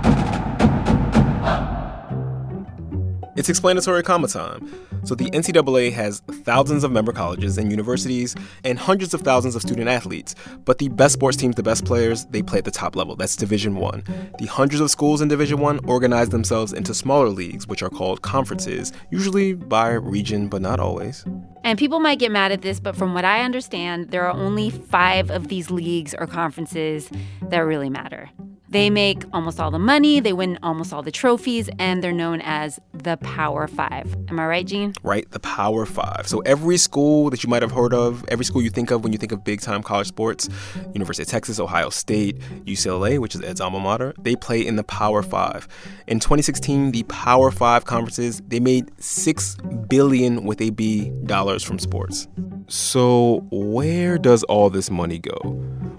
It's 3.37 3.51
explanatory 3.51 4.03
comma 4.03 4.29
time. 4.29 4.73
So 5.05 5.15
the 5.15 5.31
NCAA 5.31 5.93
has 5.93 6.21
thousands 6.45 6.85
of 6.85 6.91
member 6.91 7.13
colleges 7.13 7.59
and 7.59 7.71
universities 7.71 8.35
and 8.65 8.79
hundreds 8.79 9.13
of 9.13 9.21
thousands 9.21 9.55
of 9.55 9.61
student 9.61 9.89
athletes. 9.89 10.35
But 10.65 10.79
the 10.79 10.89
best 10.89 11.15
sports 11.15 11.37
teams, 11.37 11.55
the 11.55 11.63
best 11.63 11.85
players, 11.85 12.25
they 12.27 12.43
play 12.43 12.59
at 12.59 12.65
the 12.65 12.71
top 12.71 12.97
level. 12.97 13.15
That's 13.15 13.37
Division 13.37 13.77
One. 13.77 14.05
The 14.39 14.47
hundreds 14.47 14.81
of 14.81 14.91
schools 14.91 15.21
in 15.21 15.29
Division 15.29 15.59
One 15.59 15.81
organize 15.87 16.31
themselves 16.31 16.73
into 16.73 16.95
smaller 16.95 17.29
leagues, 17.29 17.67
which 17.69 17.83
are 17.83 17.91
called 17.91 18.23
conferences, 18.23 18.93
usually 19.11 19.53
by 19.53 19.91
region, 19.91 20.49
but 20.49 20.63
not 20.63 20.81
always. 20.81 21.25
And 21.63 21.79
people 21.79 22.01
might 22.01 22.19
get 22.19 22.33
mad 22.33 22.53
at 22.53 22.63
this, 22.63 22.81
but 22.81 22.97
from 22.97 23.13
what 23.13 23.27
I 23.27 23.43
understand, 23.43 24.13
there 24.13 24.25
are 24.27 24.33
only 24.33 24.71
five 24.71 25.31
of 25.31 25.49
these 25.49 25.71
leagues 25.71 26.15
or 26.15 26.27
conferences 26.27 27.11
that 27.43 27.59
really 27.59 27.91
matter. 27.91 28.31
They 28.69 28.91
make 28.91 29.23
almost 29.33 29.61
all 29.61 29.71
the 29.71 29.79
money, 29.79 30.19
they 30.21 30.33
win 30.33 30.59
almost 30.63 30.93
all 30.93 31.03
the 31.03 31.13
trophies, 31.13 31.71
and 31.79 32.03
they're 32.03 32.13
known 32.13 32.41
as 32.43 32.81
the 32.93 33.17
Power 33.19 33.69
Five. 33.69 34.15
Am 34.29 34.41
I 34.41 34.47
right, 34.47 34.67
Gene? 34.67 34.93
Right, 35.03 35.31
the 35.31 35.39
Power 35.39 35.87
Five. 35.87 36.27
So 36.27 36.41
every 36.41 36.77
school 36.77 37.31
that 37.31 37.45
you 37.45 37.49
might 37.49 37.63
have 37.63 37.71
heard 37.71 37.95
of, 37.95 38.25
every 38.29 38.45
school 38.45 38.61
you 38.63 38.71
think 38.71 38.91
of 38.91 39.05
when 39.05 39.13
you 39.13 39.19
think 39.19 39.31
of 39.33 39.45
big 39.45 39.61
time 39.61 39.83
college 39.83 40.09
sports, 40.09 40.49
University 40.95 41.23
of 41.23 41.29
Texas, 41.29 41.61
Ohio 41.61 41.91
State, 41.91 42.41
UCLA, 42.65 43.19
which 43.19 43.35
is 43.35 43.43
Ed's 43.43 43.61
alma 43.61 43.79
mater, 43.79 44.15
they 44.19 44.35
play 44.35 44.67
in 44.67 44.77
the 44.77 44.85
Power 44.85 45.23
Five. 45.23 45.69
In 46.09 46.19
2016, 46.19 46.91
the 46.91 47.05
Power 47.05 47.53
Five 47.53 47.85
conferences, 47.85 48.43
they 48.49 48.59
made 48.59 48.91
six 49.01 49.57
billion 49.89 50.45
with 50.45 50.61
a 50.61 50.71
B 50.71 51.13
dollars 51.25 51.63
from 51.63 51.79
sports. 51.79 52.27
So 52.69 53.47
where 53.53 54.19
does 54.19 54.43
all 54.45 54.71
this 54.71 54.91
money 54.91 55.21
go? 55.21 55.39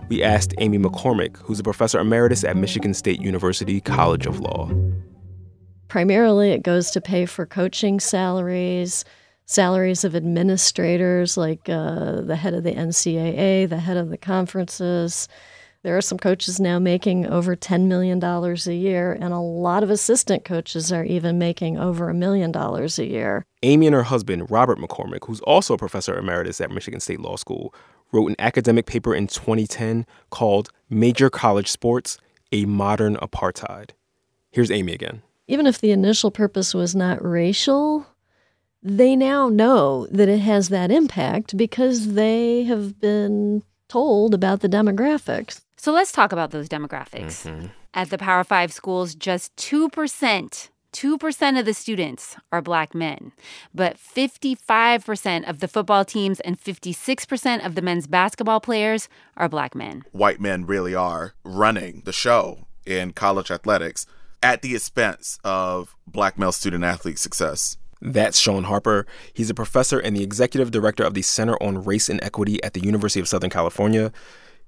We 0.09 0.23
asked 0.23 0.53
Amy 0.59 0.77
McCormick, 0.77 1.37
who's 1.37 1.59
a 1.59 1.63
professor 1.63 1.99
emeritus 1.99 2.43
at 2.43 2.56
Michigan 2.59 2.93
State 2.93 3.21
University 3.21 3.79
College 3.79 4.25
of 4.25 4.39
Law. 4.39 4.71
Primarily, 5.87 6.51
it 6.51 6.63
goes 6.63 6.91
to 6.91 7.01
pay 7.01 7.25
for 7.25 7.45
coaching 7.45 7.99
salaries, 7.99 9.05
salaries 9.45 10.03
of 10.03 10.15
administrators 10.15 11.37
like 11.37 11.69
uh, 11.69 12.21
the 12.21 12.35
head 12.35 12.53
of 12.53 12.63
the 12.63 12.73
NCAA, 12.73 13.69
the 13.69 13.79
head 13.79 13.97
of 13.97 14.09
the 14.09 14.17
conferences. 14.17 15.27
There 15.83 15.95
are 15.95 16.01
some 16.01 16.17
coaches 16.17 16.59
now 16.59 16.79
making 16.79 17.27
over 17.27 17.55
$10 17.55 17.85
million 17.85 18.21
a 18.21 18.73
year, 18.73 19.13
and 19.13 19.33
a 19.33 19.39
lot 19.39 19.83
of 19.83 19.89
assistant 19.89 20.43
coaches 20.43 20.91
are 20.91 21.05
even 21.05 21.37
making 21.37 21.77
over 21.77 22.09
a 22.09 22.13
million 22.13 22.51
dollars 22.51 22.99
a 22.99 23.05
year. 23.05 23.45
Amy 23.63 23.87
and 23.87 23.95
her 23.95 24.03
husband, 24.03 24.51
Robert 24.51 24.79
McCormick, 24.79 25.25
who's 25.27 25.39
also 25.41 25.75
a 25.75 25.77
professor 25.77 26.17
emeritus 26.17 26.59
at 26.59 26.71
Michigan 26.71 26.99
State 26.99 27.21
Law 27.21 27.37
School, 27.37 27.73
wrote 28.11 28.27
an 28.27 28.35
academic 28.39 28.85
paper 28.85 29.15
in 29.15 29.27
2010 29.27 30.05
called 30.29 30.69
Major 30.89 31.29
College 31.29 31.69
Sports 31.69 32.17
A 32.51 32.65
Modern 32.65 33.15
Apartheid. 33.17 33.91
Here's 34.51 34.71
Amy 34.71 34.93
again. 34.93 35.21
Even 35.47 35.65
if 35.65 35.79
the 35.79 35.91
initial 35.91 36.31
purpose 36.31 36.73
was 36.73 36.95
not 36.95 37.23
racial, 37.23 38.05
they 38.81 39.15
now 39.15 39.49
know 39.49 40.07
that 40.07 40.29
it 40.29 40.39
has 40.39 40.69
that 40.69 40.91
impact 40.91 41.57
because 41.57 42.13
they 42.13 42.63
have 42.63 42.99
been 42.99 43.63
told 43.87 44.33
about 44.33 44.61
the 44.61 44.69
demographics. 44.69 45.61
So 45.77 45.91
let's 45.91 46.11
talk 46.11 46.31
about 46.31 46.51
those 46.51 46.67
demographics. 46.67 47.45
Mm-hmm. 47.45 47.67
At 47.93 48.09
the 48.09 48.17
Power 48.17 48.43
Five 48.43 48.71
schools, 48.71 49.15
just 49.15 49.55
2% 49.57 50.69
2% 50.97 51.59
of 51.59 51.65
the 51.65 51.75
students 51.75 52.37
are 52.51 52.59
black 52.59 52.95
men, 52.95 53.31
but 53.71 53.97
55% 53.97 55.47
of 55.47 55.59
the 55.59 55.67
football 55.67 56.03
teams 56.03 56.39
and 56.39 56.59
56% 56.59 57.63
of 57.63 57.75
the 57.75 57.83
men's 57.83 58.07
basketball 58.07 58.59
players 58.59 59.07
are 59.35 59.47
black 59.47 59.75
men. 59.75 60.03
White 60.11 60.41
men 60.41 60.65
really 60.65 60.95
are 60.95 61.35
running 61.43 62.01
the 62.05 62.11
show 62.11 62.65
in 62.83 63.13
college 63.13 63.51
athletics 63.51 64.07
at 64.41 64.63
the 64.63 64.73
expense 64.73 65.37
of 65.43 65.95
black 66.07 66.39
male 66.39 66.51
student 66.51 66.83
athlete 66.83 67.19
success. 67.19 67.77
That's 68.01 68.39
Shaun 68.39 68.63
Harper. 68.63 69.05
He's 69.31 69.51
a 69.51 69.53
professor 69.53 69.99
and 69.99 70.17
the 70.17 70.23
executive 70.23 70.71
director 70.71 71.03
of 71.03 71.13
the 71.13 71.21
Center 71.21 71.61
on 71.61 71.83
Race 71.83 72.09
and 72.09 72.23
Equity 72.23 72.63
at 72.63 72.73
the 72.73 72.81
University 72.81 73.19
of 73.19 73.27
Southern 73.27 73.51
California 73.51 74.11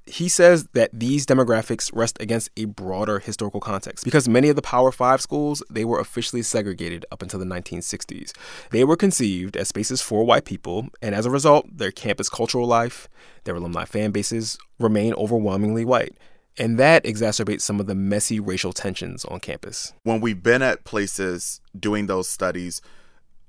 he 0.10 0.28
says 0.28 0.66
that 0.74 0.90
these 0.92 1.26
demographics 1.26 1.92
rest 1.94 2.18
against 2.20 2.50
a 2.58 2.66
broader 2.66 3.20
historical 3.20 3.60
context 3.60 4.04
because 4.04 4.28
many 4.28 4.50
of 4.50 4.56
the 4.56 4.62
Power 4.62 4.92
5 4.92 5.22
schools, 5.22 5.64
they 5.70 5.86
were 5.86 6.00
officially 6.00 6.42
segregated 6.42 7.06
up 7.12 7.22
until 7.22 7.40
the 7.40 7.46
1960s. 7.46 8.32
They 8.72 8.84
were 8.84 8.96
conceived 8.96 9.56
as 9.56 9.68
spaces 9.68 10.02
for 10.02 10.24
white 10.24 10.46
people, 10.46 10.88
and 11.02 11.14
as 11.14 11.26
a 11.26 11.30
result, 11.30 11.66
their 11.72 11.92
campus 11.92 12.30
cultural 12.30 12.68
life, 12.68 13.08
their 13.44 13.56
alumni 13.56 13.86
fan 13.86 14.12
bases 14.12 14.58
remain 14.80 15.14
overwhelmingly 15.14 15.86
white. 15.86 16.16
And 16.58 16.78
that 16.78 17.04
exacerbates 17.04 17.62
some 17.62 17.80
of 17.80 17.88
the 17.88 17.96
messy 17.96 18.40
racial 18.40 18.74
tensions 18.74 19.24
on 19.26 19.40
campus. 19.40 19.94
When 20.04 20.20
we've 20.20 20.44
been 20.44 20.62
at 20.62 20.84
places 20.84 21.62
doing 21.80 22.08
those 22.08 22.28
studies, 22.28 22.82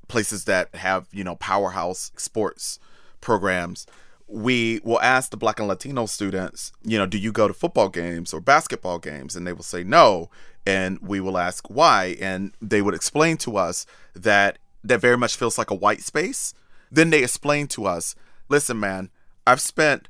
places 0.07 0.45
that 0.45 0.75
have, 0.75 1.09
you 1.11 1.25
know, 1.25 1.37
powerhouse 1.37 2.13
sports 2.17 2.79
programs, 3.21 3.87
we 4.31 4.81
will 4.85 5.01
ask 5.01 5.31
the 5.31 5.37
black 5.37 5.59
and 5.59 5.67
latino 5.67 6.07
students 6.07 6.73
you 6.85 6.97
know 6.97 7.05
do 7.05 7.19
you 7.19 7.33
go 7.33 7.49
to 7.49 7.55
football 7.55 7.89
games 7.89 8.33
or 8.33 8.41
basketball 8.41 8.99
games? 8.99 9.35
And 9.35 9.47
they 9.47 9.53
will 9.53 9.65
say 9.65 9.83
no. 9.83 10.31
And 10.67 10.99
we 11.01 11.21
will 11.21 11.39
ask 11.39 11.69
why. 11.69 12.17
And 12.21 12.53
they 12.61 12.83
would 12.83 12.95
explain 12.95 13.37
to 13.39 13.57
us 13.57 13.87
that 14.15 14.59
that 14.85 15.01
very 15.01 15.17
much 15.17 15.37
feels 15.37 15.59
like 15.59 15.71
a 15.71 15.75
white 15.75 16.03
space. 16.03 16.55
Then 16.91 17.11
they 17.11 17.23
explain 17.25 17.67
to 17.69 17.87
us 17.87 18.15
listen 18.49 18.81
man 18.81 19.11
i've 19.47 19.61
spent 19.61 20.09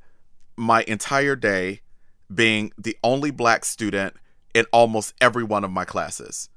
my 0.57 0.83
entire 0.89 1.37
day 1.37 1.81
being 2.33 2.73
the 2.79 2.97
only 3.05 3.31
black 3.31 3.65
student 3.65 4.15
in 4.55 4.65
almost 4.73 5.15
every 5.21 5.45
one 5.45 5.65
of 5.65 5.71
my 5.71 5.85
classes. 5.85 6.49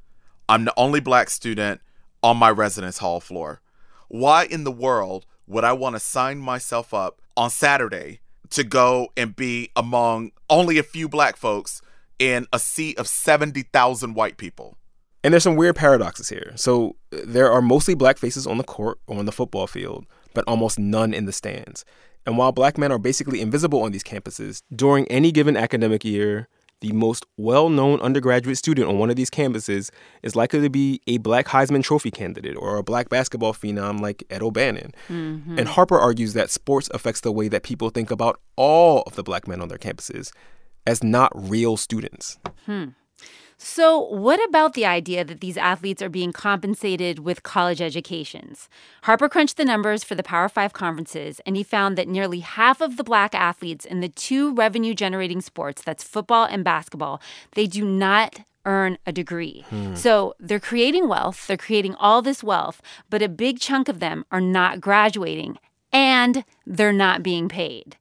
I'm 0.47 0.65
the 0.65 0.73
only 0.77 0.99
black 0.99 1.29
student 1.29 1.81
on 2.21 2.37
my 2.37 2.49
residence 2.49 2.99
hall 2.99 3.19
floor. 3.19 3.61
Why 4.07 4.45
in 4.45 4.63
the 4.63 4.71
world 4.71 5.25
would 5.47 5.63
i 5.63 5.73
want 5.73 5.95
to 5.95 5.99
sign 5.99 6.37
myself 6.39 6.93
up 6.93 7.21
on 7.35 7.49
Saturday 7.49 8.19
to 8.51 8.63
go 8.63 9.09
and 9.17 9.35
be 9.35 9.71
among 9.75 10.31
only 10.49 10.77
a 10.77 10.83
few 10.83 11.09
black 11.09 11.35
folks 11.35 11.81
in 12.19 12.47
a 12.53 12.59
sea 12.59 12.95
of 12.95 13.07
70,000 13.07 14.13
white 14.13 14.37
people. 14.37 14.77
And 15.23 15.33
there's 15.33 15.43
some 15.43 15.55
weird 15.55 15.75
paradoxes 15.75 16.29
here. 16.29 16.51
So 16.55 16.95
there 17.11 17.51
are 17.51 17.61
mostly 17.61 17.95
black 17.95 18.17
faces 18.17 18.45
on 18.45 18.57
the 18.57 18.63
court 18.63 18.99
or 19.07 19.17
on 19.17 19.25
the 19.25 19.31
football 19.31 19.67
field, 19.67 20.05
but 20.33 20.43
almost 20.47 20.77
none 20.77 21.13
in 21.13 21.25
the 21.25 21.31
stands. 21.31 21.85
And 22.25 22.37
while 22.37 22.51
black 22.51 22.77
men 22.77 22.91
are 22.91 22.99
basically 22.99 23.41
invisible 23.41 23.81
on 23.81 23.91
these 23.91 24.03
campuses, 24.03 24.61
during 24.73 25.07
any 25.07 25.31
given 25.31 25.57
academic 25.57 26.05
year, 26.05 26.47
the 26.83 26.91
most 26.91 27.25
well 27.37 27.69
known 27.69 28.01
undergraduate 28.01 28.57
student 28.57 28.89
on 28.89 28.99
one 28.99 29.09
of 29.09 29.15
these 29.15 29.29
campuses 29.29 29.89
is 30.21 30.35
likely 30.35 30.59
to 30.59 30.69
be 30.69 31.01
a 31.07 31.17
black 31.17 31.47
Heisman 31.47 31.81
Trophy 31.81 32.11
candidate 32.11 32.57
or 32.57 32.75
a 32.75 32.83
black 32.83 33.07
basketball 33.07 33.53
phenom 33.53 34.01
like 34.01 34.23
Ed 34.29 34.43
O'Bannon. 34.43 34.91
Mm-hmm. 35.07 35.57
And 35.57 35.69
Harper 35.69 35.97
argues 35.97 36.33
that 36.33 36.49
sports 36.49 36.89
affects 36.93 37.21
the 37.21 37.31
way 37.31 37.47
that 37.47 37.63
people 37.63 37.89
think 37.89 38.11
about 38.11 38.41
all 38.57 39.03
of 39.07 39.15
the 39.15 39.23
black 39.23 39.47
men 39.47 39.61
on 39.61 39.69
their 39.69 39.77
campuses 39.77 40.31
as 40.85 41.01
not 41.01 41.31
real 41.33 41.77
students. 41.77 42.37
Hmm. 42.65 42.87
So, 43.65 43.97
what 43.97 44.43
about 44.49 44.73
the 44.73 44.85
idea 44.85 45.23
that 45.23 45.39
these 45.39 45.55
athletes 45.55 46.01
are 46.01 46.09
being 46.09 46.33
compensated 46.33 47.19
with 47.19 47.43
college 47.43 47.81
educations? 47.81 48.67
Harper 49.03 49.29
crunched 49.29 49.55
the 49.55 49.63
numbers 49.63 50.03
for 50.03 50.15
the 50.15 50.21
Power 50.21 50.49
Five 50.49 50.73
conferences, 50.73 51.39
and 51.45 51.55
he 51.55 51.63
found 51.63 51.97
that 51.97 52.09
nearly 52.09 52.41
half 52.41 52.81
of 52.81 52.97
the 52.97 53.05
black 53.05 53.33
athletes 53.33 53.85
in 53.85 54.01
the 54.01 54.09
two 54.09 54.53
revenue 54.53 54.93
generating 54.93 55.39
sports 55.39 55.81
that's 55.81 56.03
football 56.03 56.43
and 56.43 56.65
basketball 56.65 57.21
they 57.53 57.65
do 57.65 57.85
not 57.85 58.41
earn 58.65 58.97
a 59.05 59.13
degree. 59.13 59.63
Hmm. 59.69 59.95
So 59.95 60.33
they're 60.41 60.59
creating 60.59 61.07
wealth, 61.07 61.47
they're 61.47 61.55
creating 61.55 61.95
all 61.95 62.21
this 62.21 62.43
wealth, 62.43 62.81
but 63.09 63.21
a 63.21 63.29
big 63.29 63.61
chunk 63.61 63.87
of 63.87 64.01
them 64.01 64.25
are 64.29 64.41
not 64.41 64.81
graduating 64.81 65.57
and 65.93 66.43
they're 66.65 66.91
not 66.91 67.23
being 67.23 67.47
paid. 67.47 67.95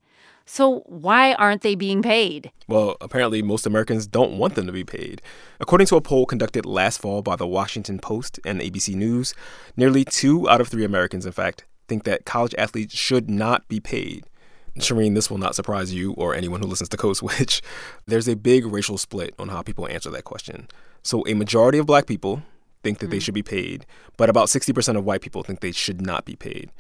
So, 0.55 0.81
why 0.81 1.33
aren't 1.33 1.63
they 1.63 1.75
being 1.75 2.03
paid? 2.03 2.53
Well, 2.69 2.99
apparently, 3.01 3.41
most 3.41 3.65
Americans 3.65 4.07
don't 4.07 4.37
want 4.37 4.55
them 4.55 4.67
to 4.67 4.73
be 4.73 4.85
paid. 4.85 5.23
According 5.61 5.87
to 5.87 5.97
a 5.97 6.03
poll 6.03 6.27
conducted 6.27 6.67
last 6.67 7.01
fall 7.01 7.23
by 7.23 7.37
the 7.37 7.47
Washington 7.47 7.99
Post 7.99 8.39
and 8.45 8.61
ABC 8.61 8.95
News, 8.95 9.33
nearly 9.79 10.05
two 10.05 10.47
out 10.51 10.61
of 10.61 10.69
three 10.69 10.85
Americans, 10.85 11.25
in 11.25 11.33
fact, 11.33 11.65
think 11.89 12.05
that 12.05 12.27
college 12.27 12.55
athletes 12.59 12.95
should 12.95 13.31
not 13.31 13.67
be 13.69 13.81
paid. 13.81 14.27
Shireen, 14.79 15.15
this 15.15 15.31
will 15.31 15.39
not 15.39 15.55
surprise 15.55 15.95
you 15.95 16.13
or 16.19 16.35
anyone 16.35 16.61
who 16.61 16.67
listens 16.67 16.91
to 16.91 16.99
Code 16.99 17.17
Switch. 17.17 17.63
There's 18.07 18.29
a 18.29 18.37
big 18.37 18.67
racial 18.67 18.99
split 18.99 19.35
on 19.39 19.49
how 19.49 19.63
people 19.63 19.89
answer 19.89 20.11
that 20.11 20.25
question. 20.25 20.69
So, 21.03 21.27
a 21.27 21.33
majority 21.33 21.79
of 21.79 21.87
black 21.87 22.05
people 22.05 22.43
think 22.83 22.99
that 22.99 23.07
mm. 23.07 23.13
they 23.13 23.21
should 23.21 23.33
be 23.33 23.43
paid, 23.43 23.87
but 24.19 24.29
about 24.29 24.49
60% 24.49 24.99
of 24.99 25.05
white 25.07 25.23
people 25.23 25.43
think 25.43 25.61
they 25.61 25.73
should 25.73 26.03
not 26.03 26.27
be 26.27 26.37
paid. 26.37 26.71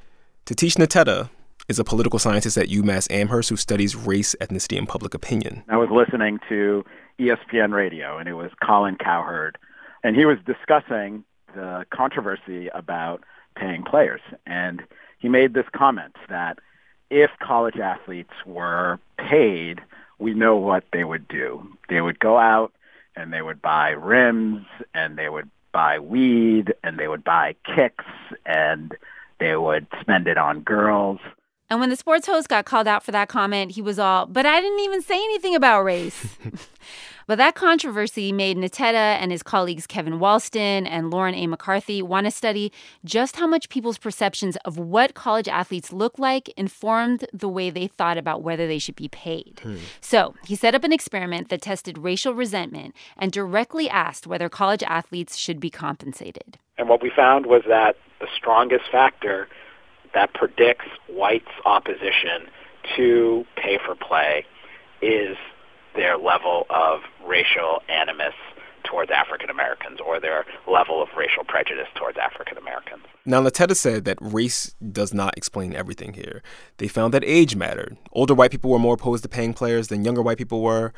Tatishe 0.45 0.77
Nteta, 0.77 1.31
is 1.73 1.79
a 1.79 1.85
political 1.85 2.19
scientist 2.19 2.59
at 2.59 2.69
UMass 2.69 3.11
Amherst 3.11 3.49
who 3.49 3.57
studies 3.57 3.97
race, 3.97 4.37
ethnicity, 4.43 4.77
and 4.77 4.87
public 4.87 5.15
opinion. 5.15 5.65
I 5.71 5.79
was 5.79 5.89
listening 5.91 6.39
to 6.51 6.85
ESPN 7.19 7.73
radio, 7.73 8.19
and 8.19 8.29
it 8.29 8.35
was 8.35 8.51
Colin 8.63 8.97
Cowherd, 8.97 9.57
and 10.05 10.15
he 10.15 10.27
was 10.27 10.37
discussing 10.45 11.25
the 11.55 11.87
controversy 11.89 12.69
about 12.69 13.25
paying 13.57 13.85
players. 13.85 14.21
And 14.47 14.83
he 15.19 15.31
made 15.31 15.55
this 15.55 15.65
comment 15.75 16.15
that 16.29 16.59
if 17.09 17.31
college 17.41 17.79
athletes 17.79 18.35
were 18.45 19.01
paid, 19.19 19.81
we 20.19 20.35
know 20.35 20.57
what 20.57 20.85
they 20.93 21.05
would 21.05 21.27
do. 21.27 21.67
They 21.89 22.03
would 22.03 22.19
go 22.19 22.37
out 22.37 22.73
and 23.17 23.33
they 23.33 23.41
would 23.41 23.63
buy 23.63 23.91
rims 23.91 24.67
and 24.93 25.17
they 25.17 25.31
would 25.31 25.49
buy 25.73 25.99
weed 26.01 26.75
and 26.85 26.99
they 26.99 27.09
would 27.09 27.25
buy 27.25 27.57
kicks 27.65 28.05
and 28.45 28.95
they 29.41 29.57
would 29.57 29.87
spend 30.03 30.27
it 30.27 30.37
on 30.37 30.61
girls. 30.61 31.19
And 31.73 31.81
when 31.81 31.89
the 31.89 31.97
sports 31.97 32.27
host 32.27 32.51
got 32.51 32.67
called 32.67 32.87
out 32.87 33.03
for 33.03 33.13
that 33.13 33.31
comment, 33.31 33.71
he 33.71 33.81
was 33.81 33.99
all, 33.99 34.27
but 34.27 34.45
I 34.45 34.61
didn't 34.61 34.81
even 34.81 35.01
say 35.01 35.15
anything 35.15 35.55
about 35.55 35.85
race. 35.85 36.37
but 37.27 37.39
that 37.39 37.55
controversy 37.55 38.31
made 38.31 38.59
Nteta 38.59 38.93
and 38.93 39.33
his 39.33 39.43
colleagues 39.43 39.87
Kevin 39.87 40.19
Wallsten 40.19 40.87
and 40.87 41.11
Lauren 41.11 41.35
A. 41.35 41.47
McCarthy 41.47 42.03
want 42.03 42.27
to 42.27 42.31
study 42.31 42.73
just 43.07 43.37
how 43.37 43.47
much 43.47 43.71
people's 43.71 43.97
perceptions 43.97 44.57
of 44.67 44.77
what 44.77 45.15
college 45.15 45.49
athletes 45.49 45.95
look 45.95 46.19
like 46.19 46.51
informed 46.59 47.25
the 47.33 47.49
way 47.49 47.71
they 47.71 47.87
thought 47.87 48.19
about 48.19 48.43
whether 48.43 48.67
they 48.67 48.79
should 48.79 48.97
be 48.97 49.09
paid. 49.09 49.59
Hmm. 49.63 49.77
So 50.03 50.35
he 50.45 50.55
set 50.55 50.75
up 50.75 50.85
an 50.85 50.93
experiment 50.93 51.49
that 51.49 51.63
tested 51.63 51.97
racial 51.97 52.35
resentment 52.35 52.95
and 53.17 53.33
directly 53.33 53.89
asked 53.89 54.27
whether 54.27 54.51
college 54.51 54.83
athletes 54.83 55.39
should 55.39 55.59
be 55.59 55.71
compensated. 55.71 56.59
And 56.77 56.91
what 56.91 57.01
we 57.01 57.09
found 57.09 57.47
was 57.47 57.63
that 57.67 57.97
the 58.21 58.29
strongest 58.37 58.91
factor 58.93 59.49
that 60.15 60.35
predicts 60.35 60.87
whites' 61.09 61.47
opposition 61.65 62.49
to 62.97 63.45
pay 63.57 63.79
for 63.85 63.95
play 63.95 64.45
is 65.01 65.37
their 65.95 66.17
level 66.17 66.67
of 66.71 67.01
racial 67.27 67.83
animus 67.89 68.35
towards 68.85 69.11
African 69.11 69.49
Americans 69.49 70.01
or 70.05 70.21
their 70.21 70.45
level 70.71 71.03
of 71.03 71.09
racial 71.17 71.45
prejudice 71.45 71.89
towards 71.95 72.19
African 72.19 72.59
Americans. 72.59 73.05
Now, 73.25 73.41
Nteta 73.43 73.77
said 73.77 74.05
that 74.05 74.19
race 74.21 74.75
does 74.91 75.15
not 75.15 75.37
explain 75.37 75.75
everything 75.75 76.15
here. 76.15 76.43
They 76.79 76.89
found 76.89 77.15
that 77.15 77.25
age 77.25 77.55
mattered. 77.55 77.97
Older 78.13 78.35
white 78.35 78.51
people 78.51 78.71
were 78.71 78.79
more 78.79 78.95
opposed 78.95 79.23
to 79.23 79.29
paying 79.29 79.55
players 79.55 79.89
than 79.89 80.05
younger 80.05 80.23
white 80.23 80.39
people 80.39 80.61
were. 80.61 80.93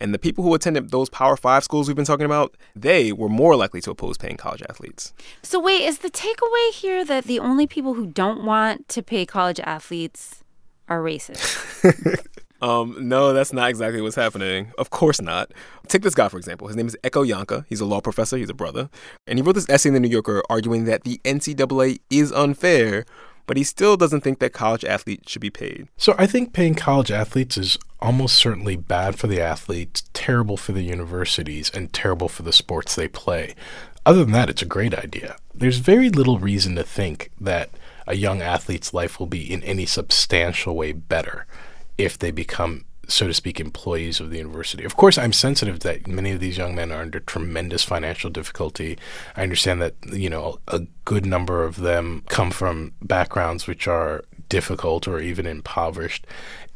And 0.00 0.12
the 0.12 0.18
people 0.18 0.44
who 0.44 0.54
attended 0.54 0.90
those 0.90 1.08
Power 1.08 1.36
Five 1.36 1.64
schools 1.64 1.88
we've 1.88 1.96
been 1.96 2.04
talking 2.04 2.26
about, 2.26 2.56
they 2.74 3.12
were 3.12 3.28
more 3.28 3.56
likely 3.56 3.80
to 3.82 3.90
oppose 3.90 4.18
paying 4.18 4.36
college 4.36 4.62
athletes. 4.68 5.12
So, 5.42 5.60
wait, 5.60 5.82
is 5.82 5.98
the 5.98 6.10
takeaway 6.10 6.70
here 6.72 7.04
that 7.04 7.24
the 7.24 7.38
only 7.38 7.66
people 7.66 7.94
who 7.94 8.06
don't 8.06 8.44
want 8.44 8.88
to 8.88 9.02
pay 9.02 9.26
college 9.26 9.60
athletes 9.60 10.42
are 10.88 11.00
racist? 11.00 12.26
um, 12.62 12.96
no, 13.08 13.32
that's 13.32 13.52
not 13.52 13.70
exactly 13.70 14.00
what's 14.00 14.16
happening. 14.16 14.72
Of 14.78 14.90
course 14.90 15.20
not. 15.20 15.52
Take 15.88 16.02
this 16.02 16.14
guy, 16.14 16.28
for 16.28 16.38
example. 16.38 16.66
His 16.68 16.76
name 16.76 16.86
is 16.86 16.96
Ekow 17.04 17.28
Yankah. 17.28 17.64
He's 17.68 17.80
a 17.80 17.86
law 17.86 18.00
professor, 18.00 18.36
he's 18.36 18.50
a 18.50 18.54
brother. 18.54 18.90
And 19.26 19.38
he 19.38 19.42
wrote 19.42 19.54
this 19.54 19.68
essay 19.68 19.88
in 19.88 19.94
The 19.94 20.00
New 20.00 20.08
Yorker 20.08 20.42
arguing 20.50 20.84
that 20.84 21.04
the 21.04 21.20
NCAA 21.24 22.00
is 22.10 22.32
unfair 22.32 23.04
but 23.46 23.56
he 23.56 23.64
still 23.64 23.96
doesn't 23.96 24.22
think 24.22 24.38
that 24.38 24.52
college 24.52 24.84
athletes 24.84 25.30
should 25.30 25.42
be 25.42 25.50
paid. 25.50 25.88
So 25.96 26.14
I 26.18 26.26
think 26.26 26.52
paying 26.52 26.74
college 26.74 27.10
athletes 27.10 27.56
is 27.56 27.78
almost 28.04 28.36
certainly 28.36 28.76
bad 28.76 29.18
for 29.18 29.26
the 29.26 29.40
athletes, 29.40 30.04
terrible 30.12 30.56
for 30.56 30.72
the 30.72 30.82
universities, 30.82 31.70
and 31.72 31.92
terrible 31.92 32.28
for 32.28 32.42
the 32.42 32.52
sports 32.52 32.94
they 32.94 33.08
play. 33.08 33.54
Other 34.06 34.24
than 34.24 34.32
that, 34.32 34.50
it's 34.50 34.62
a 34.62 34.66
great 34.66 34.94
idea. 34.94 35.36
There's 35.54 35.78
very 35.78 36.10
little 36.10 36.38
reason 36.38 36.76
to 36.76 36.84
think 36.84 37.30
that 37.40 37.70
a 38.06 38.14
young 38.14 38.42
athlete's 38.42 38.92
life 38.92 39.18
will 39.18 39.26
be 39.26 39.50
in 39.50 39.62
any 39.62 39.86
substantial 39.86 40.76
way 40.76 40.92
better 40.92 41.46
if 41.96 42.18
they 42.18 42.30
become 42.30 42.84
so 43.08 43.26
to 43.26 43.34
speak, 43.34 43.60
employees 43.60 44.20
of 44.20 44.30
the 44.30 44.38
university. 44.38 44.84
Of 44.84 44.96
course, 44.96 45.18
I'm 45.18 45.32
sensitive 45.32 45.80
that 45.80 46.06
many 46.06 46.30
of 46.30 46.40
these 46.40 46.56
young 46.56 46.74
men 46.74 46.92
are 46.92 47.02
under 47.02 47.20
tremendous 47.20 47.84
financial 47.84 48.30
difficulty. 48.30 48.98
I 49.36 49.42
understand 49.42 49.82
that, 49.82 49.94
you 50.12 50.30
know, 50.30 50.58
a 50.68 50.86
good 51.04 51.26
number 51.26 51.64
of 51.64 51.76
them 51.76 52.24
come 52.28 52.50
from 52.50 52.92
backgrounds 53.02 53.66
which 53.66 53.86
are 53.86 54.24
difficult 54.54 55.08
or 55.08 55.18
even 55.18 55.46
impoverished. 55.46 56.28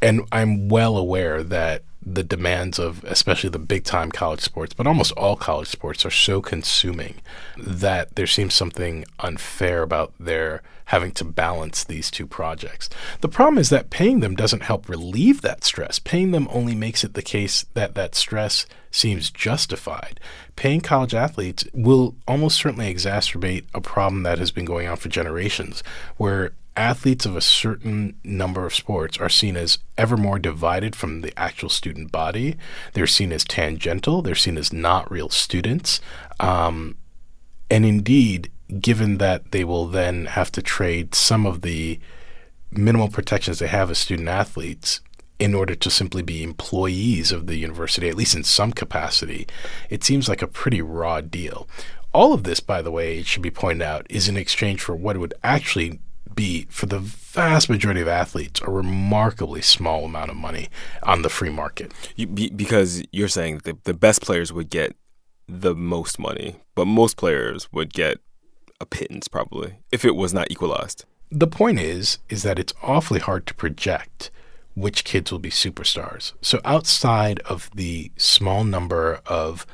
And 0.02 0.22
I'm 0.32 0.68
well 0.68 0.96
aware 0.96 1.44
that 1.44 1.84
the 2.04 2.24
demands 2.24 2.80
of 2.80 3.04
especially 3.04 3.50
the 3.50 3.58
big 3.60 3.84
time 3.84 4.10
college 4.10 4.40
sports, 4.40 4.74
but 4.74 4.88
almost 4.88 5.12
all 5.12 5.36
college 5.36 5.68
sports 5.68 6.04
are 6.04 6.10
so 6.10 6.42
consuming 6.42 7.14
that 7.56 8.16
there 8.16 8.26
seems 8.26 8.54
something 8.54 9.04
unfair 9.20 9.82
about 9.82 10.12
their 10.18 10.60
having 10.86 11.12
to 11.12 11.24
balance 11.24 11.84
these 11.84 12.10
two 12.10 12.26
projects. 12.26 12.88
The 13.20 13.28
problem 13.28 13.58
is 13.58 13.68
that 13.68 13.90
paying 13.90 14.18
them 14.18 14.34
doesn't 14.34 14.64
help 14.64 14.88
relieve 14.88 15.42
that 15.42 15.62
stress. 15.62 16.00
Paying 16.00 16.32
them 16.32 16.48
only 16.50 16.74
makes 16.74 17.04
it 17.04 17.14
the 17.14 17.22
case 17.22 17.64
that 17.74 17.94
that 17.94 18.16
stress 18.16 18.66
seems 18.90 19.30
justified. 19.30 20.18
Paying 20.56 20.80
college 20.80 21.14
athletes 21.14 21.64
will 21.72 22.16
almost 22.26 22.56
certainly 22.56 22.92
exacerbate 22.92 23.66
a 23.72 23.80
problem 23.80 24.24
that 24.24 24.38
has 24.38 24.50
been 24.50 24.64
going 24.64 24.88
on 24.88 24.96
for 24.96 25.10
generations, 25.10 25.84
where 26.16 26.52
athletes 26.78 27.26
of 27.26 27.36
a 27.36 27.40
certain 27.40 28.14
number 28.22 28.64
of 28.64 28.74
sports 28.74 29.18
are 29.18 29.28
seen 29.28 29.56
as 29.56 29.78
ever 29.96 30.16
more 30.16 30.38
divided 30.38 30.94
from 30.94 31.20
the 31.20 31.38
actual 31.38 31.68
student 31.68 32.12
body. 32.12 32.56
They're 32.92 33.06
seen 33.06 33.32
as 33.32 33.44
tangential. 33.44 34.22
They're 34.22 34.34
seen 34.34 34.56
as 34.56 34.72
not 34.72 35.10
real 35.10 35.28
students. 35.28 36.00
Um, 36.38 36.96
and 37.70 37.84
indeed, 37.84 38.50
given 38.80 39.18
that 39.18 39.50
they 39.50 39.64
will 39.64 39.86
then 39.86 40.26
have 40.26 40.52
to 40.52 40.62
trade 40.62 41.14
some 41.14 41.46
of 41.46 41.62
the 41.62 41.98
minimal 42.70 43.08
protections 43.08 43.58
they 43.58 43.66
have 43.66 43.90
as 43.90 43.98
student 43.98 44.28
athletes 44.28 45.00
in 45.38 45.54
order 45.54 45.74
to 45.74 45.90
simply 45.90 46.22
be 46.22 46.42
employees 46.42 47.32
of 47.32 47.46
the 47.46 47.56
university, 47.56 48.08
at 48.08 48.16
least 48.16 48.34
in 48.34 48.44
some 48.44 48.72
capacity, 48.72 49.46
it 49.88 50.04
seems 50.04 50.28
like 50.28 50.42
a 50.42 50.48
pretty 50.48 50.82
raw 50.82 51.20
deal. 51.20 51.68
All 52.12 52.32
of 52.32 52.42
this, 52.44 52.60
by 52.60 52.82
the 52.82 52.90
way, 52.90 53.18
it 53.18 53.26
should 53.26 53.42
be 53.42 53.50
pointed 53.50 53.82
out, 53.82 54.06
is 54.10 54.28
in 54.28 54.36
exchange 54.36 54.80
for 54.80 54.96
what 54.96 55.16
would 55.16 55.34
actually 55.44 56.00
be, 56.34 56.66
for 56.70 56.86
the 56.86 56.98
vast 56.98 57.68
majority 57.68 58.00
of 58.00 58.08
athletes, 58.08 58.60
a 58.62 58.70
remarkably 58.70 59.62
small 59.62 60.04
amount 60.04 60.30
of 60.30 60.36
money 60.36 60.68
on 61.02 61.22
the 61.22 61.28
free 61.28 61.50
market. 61.50 61.92
You, 62.16 62.26
because 62.26 63.02
you're 63.12 63.28
saying 63.28 63.62
that 63.64 63.84
the 63.84 63.94
best 63.94 64.22
players 64.22 64.52
would 64.52 64.70
get 64.70 64.96
the 65.48 65.74
most 65.74 66.18
money, 66.18 66.56
but 66.74 66.86
most 66.86 67.16
players 67.16 67.72
would 67.72 67.92
get 67.92 68.18
a 68.80 68.86
pittance 68.86 69.28
probably 69.28 69.78
if 69.90 70.04
it 70.04 70.14
was 70.14 70.32
not 70.32 70.50
equalized. 70.50 71.04
The 71.30 71.46
point 71.46 71.80
is 71.80 72.18
is 72.28 72.42
that 72.42 72.58
it's 72.58 72.74
awfully 72.82 73.20
hard 73.20 73.46
to 73.46 73.54
project 73.54 74.30
which 74.74 75.04
kids 75.04 75.32
will 75.32 75.40
be 75.40 75.50
superstars. 75.50 76.32
So 76.40 76.60
outside 76.64 77.40
of 77.40 77.68
the 77.74 78.12
small 78.16 78.62
number 78.62 79.20
of 79.26 79.66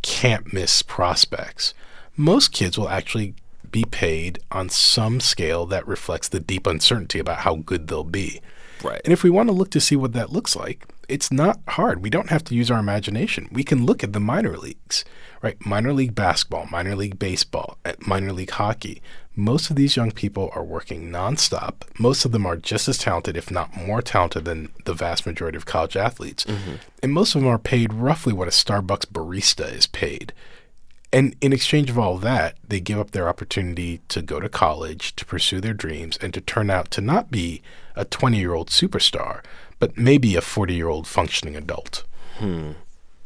can't 0.00 0.52
miss 0.54 0.80
prospects, 0.80 1.74
most 2.16 2.52
kids 2.52 2.78
will 2.78 2.88
actually 2.88 3.34
be 3.70 3.84
paid 3.84 4.38
on 4.50 4.68
some 4.68 5.20
scale 5.20 5.66
that 5.66 5.86
reflects 5.86 6.28
the 6.28 6.40
deep 6.40 6.66
uncertainty 6.66 7.18
about 7.18 7.38
how 7.38 7.56
good 7.56 7.88
they'll 7.88 8.04
be. 8.04 8.40
Right. 8.82 9.00
And 9.04 9.12
if 9.12 9.22
we 9.22 9.30
want 9.30 9.48
to 9.48 9.54
look 9.54 9.70
to 9.70 9.80
see 9.80 9.96
what 9.96 10.12
that 10.12 10.32
looks 10.32 10.54
like, 10.54 10.86
it's 11.08 11.32
not 11.32 11.60
hard. 11.68 12.02
We 12.02 12.10
don't 12.10 12.28
have 12.28 12.44
to 12.44 12.54
use 12.54 12.70
our 12.70 12.78
imagination. 12.78 13.48
We 13.50 13.64
can 13.64 13.86
look 13.86 14.04
at 14.04 14.12
the 14.12 14.20
minor 14.20 14.56
leagues, 14.58 15.04
right? 15.42 15.56
Minor 15.64 15.92
league 15.92 16.14
basketball, 16.14 16.66
minor 16.70 16.94
league 16.94 17.18
baseball, 17.18 17.78
eh, 17.84 17.94
minor 18.00 18.32
league 18.32 18.50
hockey. 18.50 19.00
Most 19.34 19.70
of 19.70 19.76
these 19.76 19.96
young 19.96 20.10
people 20.10 20.50
are 20.54 20.64
working 20.64 21.10
nonstop. 21.10 21.82
Most 21.98 22.24
of 22.24 22.32
them 22.32 22.44
are 22.44 22.56
just 22.56 22.88
as 22.88 22.98
talented, 22.98 23.36
if 23.36 23.50
not 23.50 23.76
more 23.76 24.02
talented, 24.02 24.44
than 24.44 24.68
the 24.84 24.92
vast 24.92 25.26
majority 25.26 25.56
of 25.56 25.64
college 25.64 25.96
athletes. 25.96 26.44
Mm-hmm. 26.44 26.74
And 27.02 27.12
most 27.12 27.34
of 27.34 27.40
them 27.40 27.50
are 27.50 27.58
paid 27.58 27.94
roughly 27.94 28.32
what 28.32 28.48
a 28.48 28.50
Starbucks 28.50 29.06
barista 29.06 29.72
is 29.72 29.86
paid. 29.86 30.32
And 31.12 31.36
in 31.40 31.52
exchange 31.52 31.88
of 31.88 31.98
all 31.98 32.18
that, 32.18 32.56
they 32.66 32.80
give 32.80 32.98
up 32.98 33.12
their 33.12 33.28
opportunity 33.28 34.00
to 34.08 34.20
go 34.20 34.40
to 34.40 34.48
college, 34.48 35.16
to 35.16 35.24
pursue 35.24 35.60
their 35.60 35.72
dreams, 35.72 36.18
and 36.20 36.34
to 36.34 36.40
turn 36.40 36.68
out 36.70 36.90
to 36.92 37.00
not 37.00 37.30
be 37.30 37.62
a 37.96 38.04
20 38.04 38.38
year 38.38 38.52
old 38.52 38.68
superstar, 38.68 39.42
but 39.78 39.96
maybe 39.96 40.36
a 40.36 40.40
40 40.40 40.74
year 40.74 40.88
old 40.88 41.06
functioning 41.06 41.56
adult. 41.56 42.04
Hmm. 42.36 42.72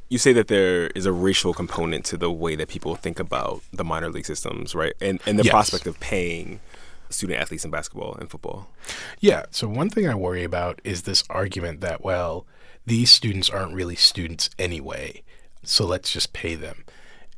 You 0.08 0.18
say 0.18 0.32
that 0.34 0.48
there 0.48 0.88
is 0.88 1.06
a 1.06 1.12
racial 1.12 1.54
component 1.54 2.04
to 2.06 2.16
the 2.16 2.30
way 2.30 2.54
that 2.54 2.68
people 2.68 2.94
think 2.94 3.18
about 3.18 3.62
the 3.72 3.82
minor 3.82 4.10
league 4.10 4.26
systems, 4.26 4.74
right? 4.74 4.92
And, 5.00 5.20
and 5.26 5.38
the 5.38 5.44
yes. 5.44 5.50
prospect 5.50 5.86
of 5.86 5.98
paying 6.00 6.60
student 7.08 7.40
athletes 7.40 7.64
in 7.64 7.70
basketball 7.70 8.14
and 8.16 8.30
football. 8.30 8.68
Yeah. 9.20 9.44
So, 9.50 9.68
one 9.68 9.90
thing 9.90 10.08
I 10.08 10.14
worry 10.14 10.44
about 10.44 10.80
is 10.84 11.02
this 11.02 11.24
argument 11.30 11.80
that, 11.80 12.04
well, 12.04 12.46
these 12.84 13.10
students 13.10 13.48
aren't 13.48 13.74
really 13.74 13.96
students 13.96 14.50
anyway, 14.58 15.22
so 15.62 15.86
let's 15.86 16.12
just 16.12 16.32
pay 16.32 16.54
them. 16.54 16.84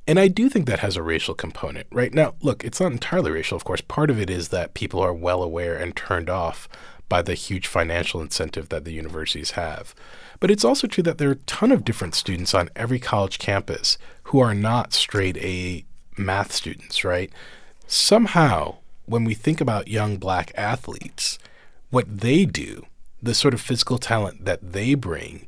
And 0.06 0.18
I 0.18 0.28
do 0.28 0.48
think 0.48 0.66
that 0.66 0.80
has 0.80 0.96
a 0.96 1.02
racial 1.02 1.34
component, 1.34 1.86
right? 1.90 2.12
Now, 2.12 2.34
look, 2.42 2.62
it's 2.62 2.80
not 2.80 2.92
entirely 2.92 3.30
racial, 3.30 3.56
of 3.56 3.64
course. 3.64 3.80
Part 3.80 4.10
of 4.10 4.20
it 4.20 4.28
is 4.28 4.48
that 4.48 4.74
people 4.74 5.00
are 5.00 5.14
well 5.14 5.42
aware 5.42 5.76
and 5.76 5.96
turned 5.96 6.28
off 6.28 6.68
by 7.08 7.22
the 7.22 7.34
huge 7.34 7.66
financial 7.66 8.20
incentive 8.20 8.68
that 8.68 8.84
the 8.84 8.92
universities 8.92 9.52
have. 9.52 9.94
But 10.40 10.50
it's 10.50 10.64
also 10.64 10.86
true 10.86 11.02
that 11.04 11.18
there 11.18 11.28
are 11.28 11.32
a 11.32 11.46
ton 11.46 11.72
of 11.72 11.84
different 11.84 12.14
students 12.14 12.54
on 12.54 12.70
every 12.76 12.98
college 12.98 13.38
campus 13.38 13.96
who 14.24 14.40
are 14.40 14.54
not 14.54 14.92
straight 14.92 15.36
A 15.38 15.84
math 16.18 16.52
students, 16.52 17.04
right? 17.04 17.30
Somehow, 17.86 18.76
when 19.06 19.24
we 19.24 19.34
think 19.34 19.60
about 19.60 19.88
young 19.88 20.16
black 20.16 20.52
athletes, 20.56 21.38
what 21.90 22.20
they 22.20 22.44
do, 22.44 22.86
the 23.22 23.34
sort 23.34 23.54
of 23.54 23.60
physical 23.60 23.98
talent 23.98 24.44
that 24.44 24.72
they 24.72 24.94
bring, 24.94 25.46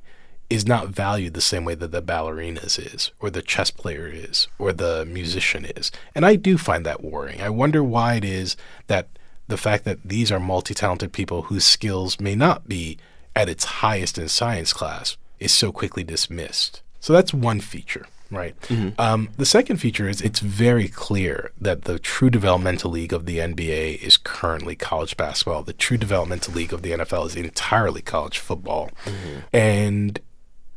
is 0.48 0.66
not 0.66 0.88
valued 0.88 1.34
the 1.34 1.40
same 1.40 1.64
way 1.64 1.74
that 1.74 1.90
the 1.90 2.02
ballerinas 2.02 2.78
is, 2.78 3.10
or 3.20 3.30
the 3.30 3.42
chess 3.42 3.70
player 3.70 4.06
is, 4.06 4.46
or 4.58 4.72
the 4.72 5.04
musician 5.04 5.64
is. 5.64 5.90
And 6.14 6.24
I 6.24 6.36
do 6.36 6.56
find 6.56 6.86
that 6.86 7.02
worrying. 7.02 7.42
I 7.42 7.50
wonder 7.50 7.82
why 7.82 8.14
it 8.14 8.24
is 8.24 8.56
that 8.86 9.08
the 9.48 9.56
fact 9.56 9.84
that 9.84 10.02
these 10.04 10.30
are 10.30 10.40
multi 10.40 10.74
talented 10.74 11.12
people 11.12 11.42
whose 11.42 11.64
skills 11.64 12.20
may 12.20 12.34
not 12.34 12.68
be 12.68 12.98
at 13.34 13.48
its 13.48 13.64
highest 13.64 14.18
in 14.18 14.28
science 14.28 14.72
class 14.72 15.16
is 15.38 15.52
so 15.52 15.72
quickly 15.72 16.04
dismissed. 16.04 16.82
So 17.00 17.12
that's 17.12 17.34
one 17.34 17.60
feature. 17.60 18.06
Right. 18.28 18.58
Mm-hmm. 18.62 19.00
Um, 19.00 19.28
the 19.36 19.46
second 19.46 19.76
feature 19.76 20.08
is 20.08 20.20
it's 20.20 20.40
very 20.40 20.88
clear 20.88 21.52
that 21.60 21.82
the 21.82 22.00
true 22.00 22.28
developmental 22.28 22.90
league 22.90 23.12
of 23.12 23.24
the 23.24 23.38
NBA 23.38 24.02
is 24.02 24.16
currently 24.16 24.74
college 24.74 25.16
basketball. 25.16 25.62
The 25.62 25.72
true 25.72 25.96
developmental 25.96 26.54
league 26.54 26.72
of 26.72 26.82
the 26.82 26.90
NFL 26.90 27.26
is 27.26 27.36
entirely 27.36 28.02
college 28.02 28.38
football. 28.38 28.90
Mm-hmm. 29.04 29.38
And 29.52 30.20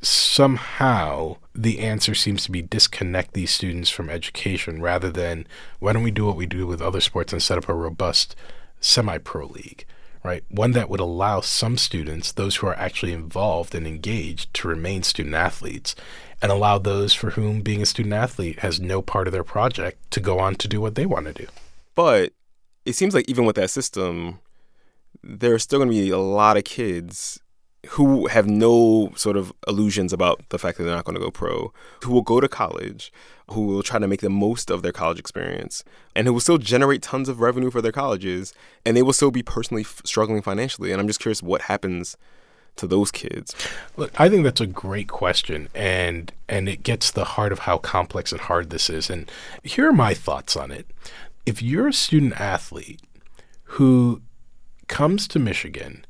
somehow 0.01 1.37
the 1.53 1.79
answer 1.79 2.15
seems 2.15 2.43
to 2.43 2.51
be 2.51 2.61
disconnect 2.61 3.33
these 3.33 3.51
students 3.51 3.89
from 3.89 4.09
education 4.09 4.81
rather 4.81 5.11
than 5.11 5.45
why 5.79 5.91
don't 5.91 6.03
we 6.03 6.11
do 6.11 6.25
what 6.25 6.37
we 6.37 6.45
do 6.45 6.65
with 6.65 6.81
other 6.81 7.01
sports 7.01 7.33
and 7.33 7.41
set 7.41 7.57
up 7.57 7.67
a 7.67 7.73
robust 7.73 8.35
semi 8.79 9.17
pro 9.17 9.45
league, 9.47 9.85
right? 10.23 10.43
One 10.49 10.71
that 10.71 10.89
would 10.89 11.01
allow 11.01 11.41
some 11.41 11.77
students, 11.77 12.31
those 12.31 12.57
who 12.57 12.67
are 12.67 12.77
actually 12.77 13.13
involved 13.13 13.75
and 13.75 13.85
engaged, 13.85 14.53
to 14.55 14.67
remain 14.67 15.03
student 15.03 15.35
athletes 15.35 15.95
and 16.41 16.51
allow 16.51 16.77
those 16.77 17.13
for 17.13 17.31
whom 17.31 17.61
being 17.61 17.81
a 17.81 17.85
student 17.85 18.13
athlete 18.13 18.59
has 18.59 18.79
no 18.79 19.01
part 19.01 19.27
of 19.27 19.33
their 19.33 19.43
project 19.43 20.09
to 20.11 20.21
go 20.21 20.39
on 20.39 20.55
to 20.55 20.67
do 20.67 20.79
what 20.79 20.95
they 20.95 21.05
want 21.05 21.25
to 21.25 21.33
do. 21.33 21.47
But 21.95 22.31
it 22.85 22.93
seems 22.95 23.13
like 23.13 23.27
even 23.27 23.43
with 23.43 23.57
that 23.57 23.69
system, 23.69 24.39
there 25.21 25.53
are 25.53 25.59
still 25.59 25.79
going 25.79 25.89
to 25.89 25.95
be 25.95 26.09
a 26.09 26.17
lot 26.17 26.55
of 26.55 26.63
kids 26.63 27.41
who 27.89 28.27
have 28.27 28.45
no 28.45 29.11
sort 29.15 29.37
of 29.37 29.53
illusions 29.67 30.11
about 30.11 30.41
the 30.49 30.59
fact 30.59 30.77
that 30.77 30.83
they're 30.83 30.95
not 30.95 31.05
going 31.05 31.17
to 31.17 31.21
go 31.21 31.31
pro, 31.31 31.71
who 32.03 32.11
will 32.11 32.21
go 32.21 32.39
to 32.39 32.47
college, 32.47 33.11
who 33.51 33.61
will 33.61 33.83
try 33.83 33.97
to 33.97 34.07
make 34.07 34.21
the 34.21 34.29
most 34.29 34.69
of 34.69 34.81
their 34.81 34.91
college 34.91 35.19
experience, 35.19 35.83
and 36.15 36.27
who 36.27 36.33
will 36.33 36.41
still 36.41 36.57
generate 36.57 37.01
tons 37.01 37.29
of 37.29 37.39
revenue 37.39 37.71
for 37.71 37.81
their 37.81 37.91
colleges, 37.91 38.53
and 38.85 38.97
they 38.97 39.01
will 39.01 39.13
still 39.13 39.31
be 39.31 39.43
personally 39.43 39.83
f- 39.83 40.01
struggling 40.03 40.41
financially. 40.41 40.91
And 40.91 40.99
I'm 40.99 41.07
just 41.07 41.21
curious 41.21 41.41
what 41.41 41.63
happens 41.63 42.17
to 42.75 42.87
those 42.87 43.11
kids. 43.11 43.55
Look, 43.95 44.11
I 44.19 44.29
think 44.29 44.43
that's 44.43 44.61
a 44.61 44.67
great 44.67 45.07
question, 45.07 45.69
and 45.73 46.31
and 46.47 46.67
it 46.67 46.83
gets 46.83 47.11
the 47.11 47.25
heart 47.25 47.51
of 47.51 47.59
how 47.59 47.77
complex 47.77 48.31
and 48.31 48.41
hard 48.41 48.69
this 48.69 48.89
is. 48.89 49.09
And 49.09 49.31
here 49.63 49.87
are 49.87 49.93
my 49.93 50.13
thoughts 50.13 50.57
on 50.57 50.71
it. 50.71 50.85
If 51.45 51.61
you're 51.61 51.87
a 51.87 51.93
student 51.93 52.39
athlete 52.39 53.01
who 53.63 54.21
comes 54.87 55.27
to 55.29 55.39
Michigan 55.39 56.05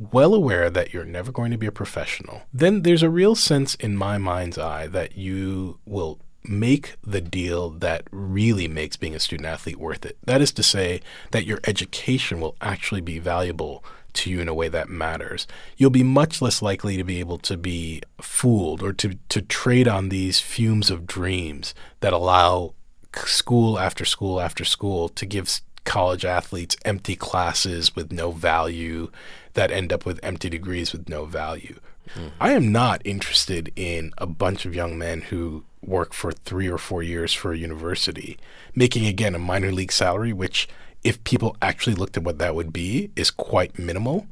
well 0.00 0.34
aware 0.34 0.70
that 0.70 0.92
you're 0.92 1.04
never 1.04 1.30
going 1.30 1.50
to 1.50 1.58
be 1.58 1.66
a 1.66 1.72
professional, 1.72 2.42
then 2.52 2.82
there's 2.82 3.02
a 3.02 3.10
real 3.10 3.34
sense 3.34 3.74
in 3.76 3.96
my 3.96 4.18
mind's 4.18 4.58
eye 4.58 4.86
that 4.88 5.16
you 5.16 5.78
will 5.84 6.18
make 6.42 6.96
the 7.06 7.20
deal 7.20 7.70
that 7.70 8.04
really 8.10 8.66
makes 8.66 8.96
being 8.96 9.14
a 9.14 9.20
student 9.20 9.46
athlete 9.46 9.78
worth 9.78 10.06
it. 10.06 10.16
That 10.24 10.40
is 10.40 10.52
to 10.52 10.62
say, 10.62 11.02
that 11.32 11.44
your 11.44 11.60
education 11.66 12.40
will 12.40 12.56
actually 12.62 13.02
be 13.02 13.18
valuable 13.18 13.84
to 14.14 14.30
you 14.30 14.40
in 14.40 14.48
a 14.48 14.54
way 14.54 14.68
that 14.68 14.88
matters. 14.88 15.46
You'll 15.76 15.90
be 15.90 16.02
much 16.02 16.40
less 16.40 16.62
likely 16.62 16.96
to 16.96 17.04
be 17.04 17.20
able 17.20 17.38
to 17.38 17.56
be 17.56 18.02
fooled 18.20 18.82
or 18.82 18.92
to, 18.94 19.18
to 19.28 19.42
trade 19.42 19.86
on 19.86 20.08
these 20.08 20.40
fumes 20.40 20.90
of 20.90 21.06
dreams 21.06 21.74
that 22.00 22.12
allow 22.12 22.74
school 23.14 23.78
after 23.78 24.04
school 24.04 24.40
after 24.40 24.64
school 24.64 25.08
to 25.10 25.26
give 25.26 25.60
college 25.84 26.24
athletes 26.24 26.76
empty 26.84 27.16
classes 27.16 27.96
with 27.96 28.12
no 28.12 28.30
value 28.30 29.10
that 29.54 29.70
end 29.70 29.92
up 29.92 30.06
with 30.06 30.20
empty 30.22 30.48
degrees 30.48 30.92
with 30.92 31.08
no 31.08 31.24
value. 31.24 31.78
Mm-hmm. 32.10 32.28
I 32.40 32.52
am 32.52 32.72
not 32.72 33.02
interested 33.04 33.72
in 33.76 34.12
a 34.18 34.26
bunch 34.26 34.64
of 34.64 34.74
young 34.74 34.98
men 34.98 35.22
who 35.22 35.64
work 35.82 36.12
for 36.12 36.32
three 36.32 36.68
or 36.68 36.78
four 36.78 37.02
years 37.02 37.32
for 37.32 37.52
a 37.52 37.58
university, 37.58 38.38
making 38.74 39.06
again 39.06 39.34
a 39.34 39.38
minor 39.38 39.72
league 39.72 39.92
salary, 39.92 40.32
which, 40.32 40.68
if 41.02 41.22
people 41.24 41.56
actually 41.62 41.96
looked 41.96 42.16
at 42.16 42.24
what 42.24 42.38
that 42.38 42.54
would 42.54 42.72
be, 42.72 43.10
is 43.16 43.30
quite 43.30 43.78
minimal. 43.78 44.26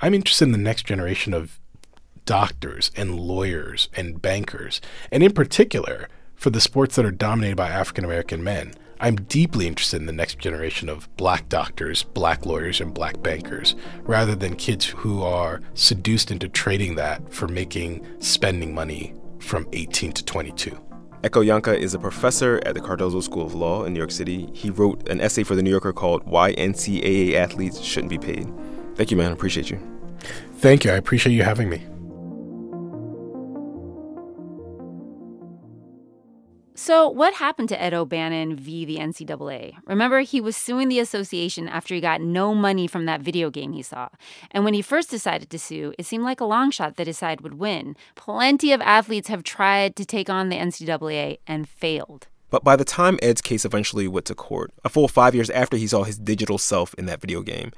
I'm 0.00 0.14
interested 0.14 0.44
in 0.44 0.52
the 0.52 0.58
next 0.58 0.86
generation 0.86 1.34
of 1.34 1.58
doctors 2.24 2.90
and 2.96 3.18
lawyers 3.18 3.88
and 3.94 4.20
bankers, 4.20 4.80
and 5.10 5.22
in 5.22 5.32
particular, 5.32 6.08
for 6.34 6.50
the 6.50 6.60
sports 6.60 6.96
that 6.96 7.04
are 7.04 7.10
dominated 7.10 7.56
by 7.56 7.68
African 7.68 8.04
American 8.04 8.44
men. 8.44 8.74
I'm 9.00 9.16
deeply 9.16 9.66
interested 9.66 10.00
in 10.00 10.06
the 10.06 10.12
next 10.12 10.38
generation 10.38 10.88
of 10.88 11.14
black 11.16 11.48
doctors, 11.48 12.02
black 12.02 12.44
lawyers, 12.44 12.80
and 12.80 12.92
black 12.92 13.22
bankers, 13.22 13.76
rather 14.02 14.34
than 14.34 14.56
kids 14.56 14.86
who 14.86 15.22
are 15.22 15.60
seduced 15.74 16.30
into 16.30 16.48
trading 16.48 16.96
that 16.96 17.32
for 17.32 17.46
making 17.46 18.04
spending 18.20 18.74
money 18.74 19.14
from 19.38 19.68
18 19.72 20.12
to 20.12 20.24
22. 20.24 20.76
Ekow 21.22 21.44
Yankah 21.44 21.76
is 21.76 21.94
a 21.94 21.98
professor 21.98 22.60
at 22.64 22.74
the 22.74 22.80
Cardozo 22.80 23.20
School 23.20 23.46
of 23.46 23.54
Law 23.54 23.84
in 23.84 23.92
New 23.92 23.98
York 23.98 24.10
City. 24.10 24.48
He 24.52 24.70
wrote 24.70 25.08
an 25.08 25.20
essay 25.20 25.42
for 25.42 25.54
The 25.54 25.62
New 25.62 25.70
Yorker 25.70 25.92
called 25.92 26.24
Why 26.24 26.54
NCAA 26.54 27.34
Athletes 27.34 27.80
Shouldn't 27.80 28.10
Be 28.10 28.18
Paid. 28.18 28.52
Thank 28.94 29.10
you, 29.10 29.16
man. 29.16 29.30
I 29.30 29.32
appreciate 29.32 29.70
you. 29.70 29.80
Thank 30.58 30.84
you. 30.84 30.90
I 30.90 30.94
appreciate 30.94 31.32
you 31.32 31.42
having 31.44 31.68
me. 31.68 31.84
So, 36.78 37.08
what 37.08 37.34
happened 37.34 37.68
to 37.70 37.82
Ed 37.82 37.92
O'Bannon 37.92 38.54
v. 38.54 38.84
the 38.84 38.98
NCAA? 38.98 39.78
Remember, 39.86 40.20
he 40.20 40.40
was 40.40 40.56
suing 40.56 40.88
the 40.88 41.00
association 41.00 41.66
after 41.66 41.92
he 41.92 42.00
got 42.00 42.20
no 42.20 42.54
money 42.54 42.86
from 42.86 43.04
that 43.06 43.20
video 43.20 43.50
game 43.50 43.72
he 43.72 43.82
saw. 43.82 44.10
And 44.52 44.62
when 44.64 44.74
he 44.74 44.80
first 44.80 45.10
decided 45.10 45.50
to 45.50 45.58
sue, 45.58 45.92
it 45.98 46.06
seemed 46.06 46.22
like 46.22 46.40
a 46.40 46.44
long 46.44 46.70
shot 46.70 46.94
that 46.94 47.08
his 47.08 47.18
side 47.18 47.40
would 47.40 47.54
win. 47.54 47.96
Plenty 48.14 48.70
of 48.70 48.80
athletes 48.80 49.26
have 49.26 49.42
tried 49.42 49.96
to 49.96 50.04
take 50.04 50.30
on 50.30 50.50
the 50.50 50.56
NCAA 50.56 51.38
and 51.48 51.68
failed. 51.68 52.28
But 52.48 52.62
by 52.62 52.76
the 52.76 52.84
time 52.84 53.18
Ed's 53.20 53.40
case 53.40 53.64
eventually 53.64 54.06
went 54.06 54.26
to 54.26 54.36
court, 54.36 54.70
a 54.84 54.88
full 54.88 55.08
five 55.08 55.34
years 55.34 55.50
after 55.50 55.76
he 55.76 55.88
saw 55.88 56.04
his 56.04 56.16
digital 56.16 56.58
self 56.58 56.94
in 56.94 57.06
that 57.06 57.20
video 57.20 57.42
game, 57.42 57.72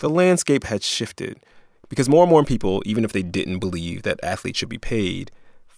the 0.00 0.10
landscape 0.10 0.64
had 0.64 0.82
shifted. 0.82 1.40
Because 1.88 2.10
more 2.10 2.24
and 2.24 2.30
more 2.30 2.44
people, 2.44 2.82
even 2.84 3.06
if 3.06 3.12
they 3.12 3.22
didn't 3.22 3.60
believe 3.60 4.02
that 4.02 4.22
athletes 4.22 4.58
should 4.58 4.68
be 4.68 4.76
paid, 4.76 5.30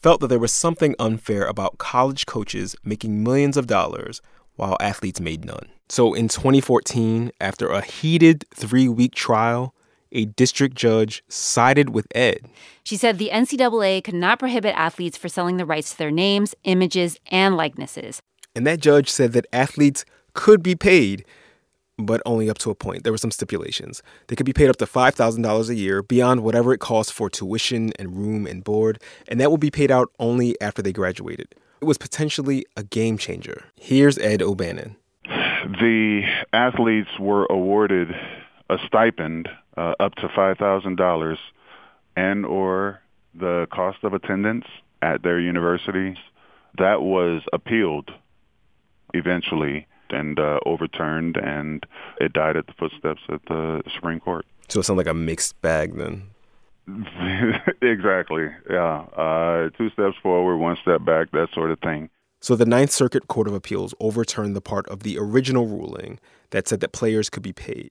felt 0.03 0.21
that 0.21 0.29
there 0.29 0.39
was 0.39 0.53
something 0.53 0.95
unfair 0.99 1.47
about 1.47 1.79
college 1.79 2.27
coaches 2.27 2.77
making 2.85 3.23
millions 3.23 3.57
of 3.57 3.67
dollars 3.67 4.21
while 4.57 4.77
athletes 4.81 5.21
made 5.21 5.45
none. 5.45 5.69
So 5.89 6.15
in 6.15 6.29
2014, 6.29 7.31
after 7.41 7.69
a 7.69 7.81
heated 7.81 8.45
three 8.55 8.89
week 8.89 9.15
trial, 9.15 9.75
a 10.13 10.25
district 10.25 10.77
judge 10.77 11.23
sided 11.29 11.91
with 11.91 12.07
Ed. 12.15 12.47
She 12.85 12.97
said 12.97 13.19
the 13.19 13.31
NCAA 13.33 14.03
could 14.03 14.15
not 14.15 14.39
prohibit 14.39 14.75
athletes 14.77 15.19
for 15.19 15.29
selling 15.29 15.57
the 15.57 15.67
rights 15.67 15.91
to 15.93 15.99
their 15.99 16.11
names, 16.11 16.55
images, 16.65 17.19
and 17.31 17.57
likenesses. 17.57 18.23
And 18.55 18.67
that 18.67 18.81
judge 18.81 19.11
said 19.11 19.33
that 19.33 19.47
athletes 19.53 20.05
could 20.33 20.63
be 20.63 20.75
paid 20.75 21.25
but 21.99 22.21
only 22.27 22.51
up 22.51 22.59
to 22.59 22.71
a 22.71 22.75
point. 22.75 23.05
There 23.05 23.13
were 23.13 23.19
some 23.19 23.31
stipulations. 23.31 24.03
They 24.27 24.37
could 24.37 24.47
be 24.47 24.53
paid 24.53 24.69
up 24.69 24.77
to 24.77 24.87
$5,000 24.87 25.69
a 25.69 25.75
year 25.75 26.03
beyond 26.03 26.43
whatever 26.43 26.73
it 26.73 26.79
costs 26.79 27.13
for 27.13 27.31
tuition 27.31 27.93
and 27.99 28.17
room 28.17 28.47
and 28.47 28.63
board, 28.63 29.01
and 29.29 29.41
that 29.41 29.51
will 29.51 29.59
be 29.59 29.71
paid 29.71 29.91
out 29.91 30.11
only 30.19 30.61
after 30.61 30.83
they 30.83 30.93
graduated. 30.93 31.55
It 31.81 31.85
was 31.85 31.99
potentially 31.99 32.67
a 32.77 32.83
game 32.83 33.19
changer. 33.19 33.65
Here's 33.81 34.19
Ed 34.19 34.43
O'Bannon. 34.43 34.97
The 35.25 36.23
athletes 36.53 37.11
were 37.19 37.47
awarded 37.51 38.09
a 38.69 38.79
stipend 38.87 39.49
uh, 39.77 39.95
up 39.99 40.15
to 40.17 40.29
$5,000 40.29 41.37
and 42.17 42.47
or 42.47 43.01
the 43.35 43.67
cost 43.71 43.99
of 44.03 44.15
attendance 44.15 44.65
at 45.03 45.23
their 45.23 45.39
universities. 45.39 46.17
That 46.79 47.03
was 47.03 47.43
appealed 47.53 48.11
eventually 49.15 49.87
and 50.11 50.39
uh, 50.39 50.59
overturned, 50.67 51.37
and 51.37 51.85
it 52.21 52.33
died 52.33 52.57
at 52.57 52.67
the 52.67 52.73
footsteps 52.75 53.23
at 53.29 53.41
the 53.47 53.83
Supreme 53.95 54.21
Court. 54.21 54.45
So 54.69 54.81
it 54.81 54.85
sounds 54.85 54.99
like 54.99 55.07
a 55.07 55.15
mixed 55.15 55.61
bag 55.61 55.97
then. 55.97 56.31
exactly. 57.83 58.49
Yeah. 58.71 59.07
Uh, 59.17 59.71
two 59.77 59.91
steps 59.91 60.17
forward, 60.23 60.59
one 60.59 60.77
step 60.83 61.05
back, 61.05 61.31
that 61.33 61.49
sort 61.53 61.71
of 61.71 61.81
thing. 61.81 62.11
So 62.41 62.55
the 62.55 62.67
Ninth 62.67 62.91
Circuit 62.91 63.29
Court 63.29 63.49
of 63.49 63.55
Appeals 63.55 63.95
overturned 63.99 64.55
the 64.55 64.61
part 64.61 64.89
of 64.89 65.03
the 65.03 65.19
original 65.19 65.67
ruling 65.67 66.21
that 66.51 66.69
said 66.69 66.81
that 66.81 66.93
players 66.93 67.29
could 67.29 67.43
be 67.43 67.53
paid. 67.53 67.91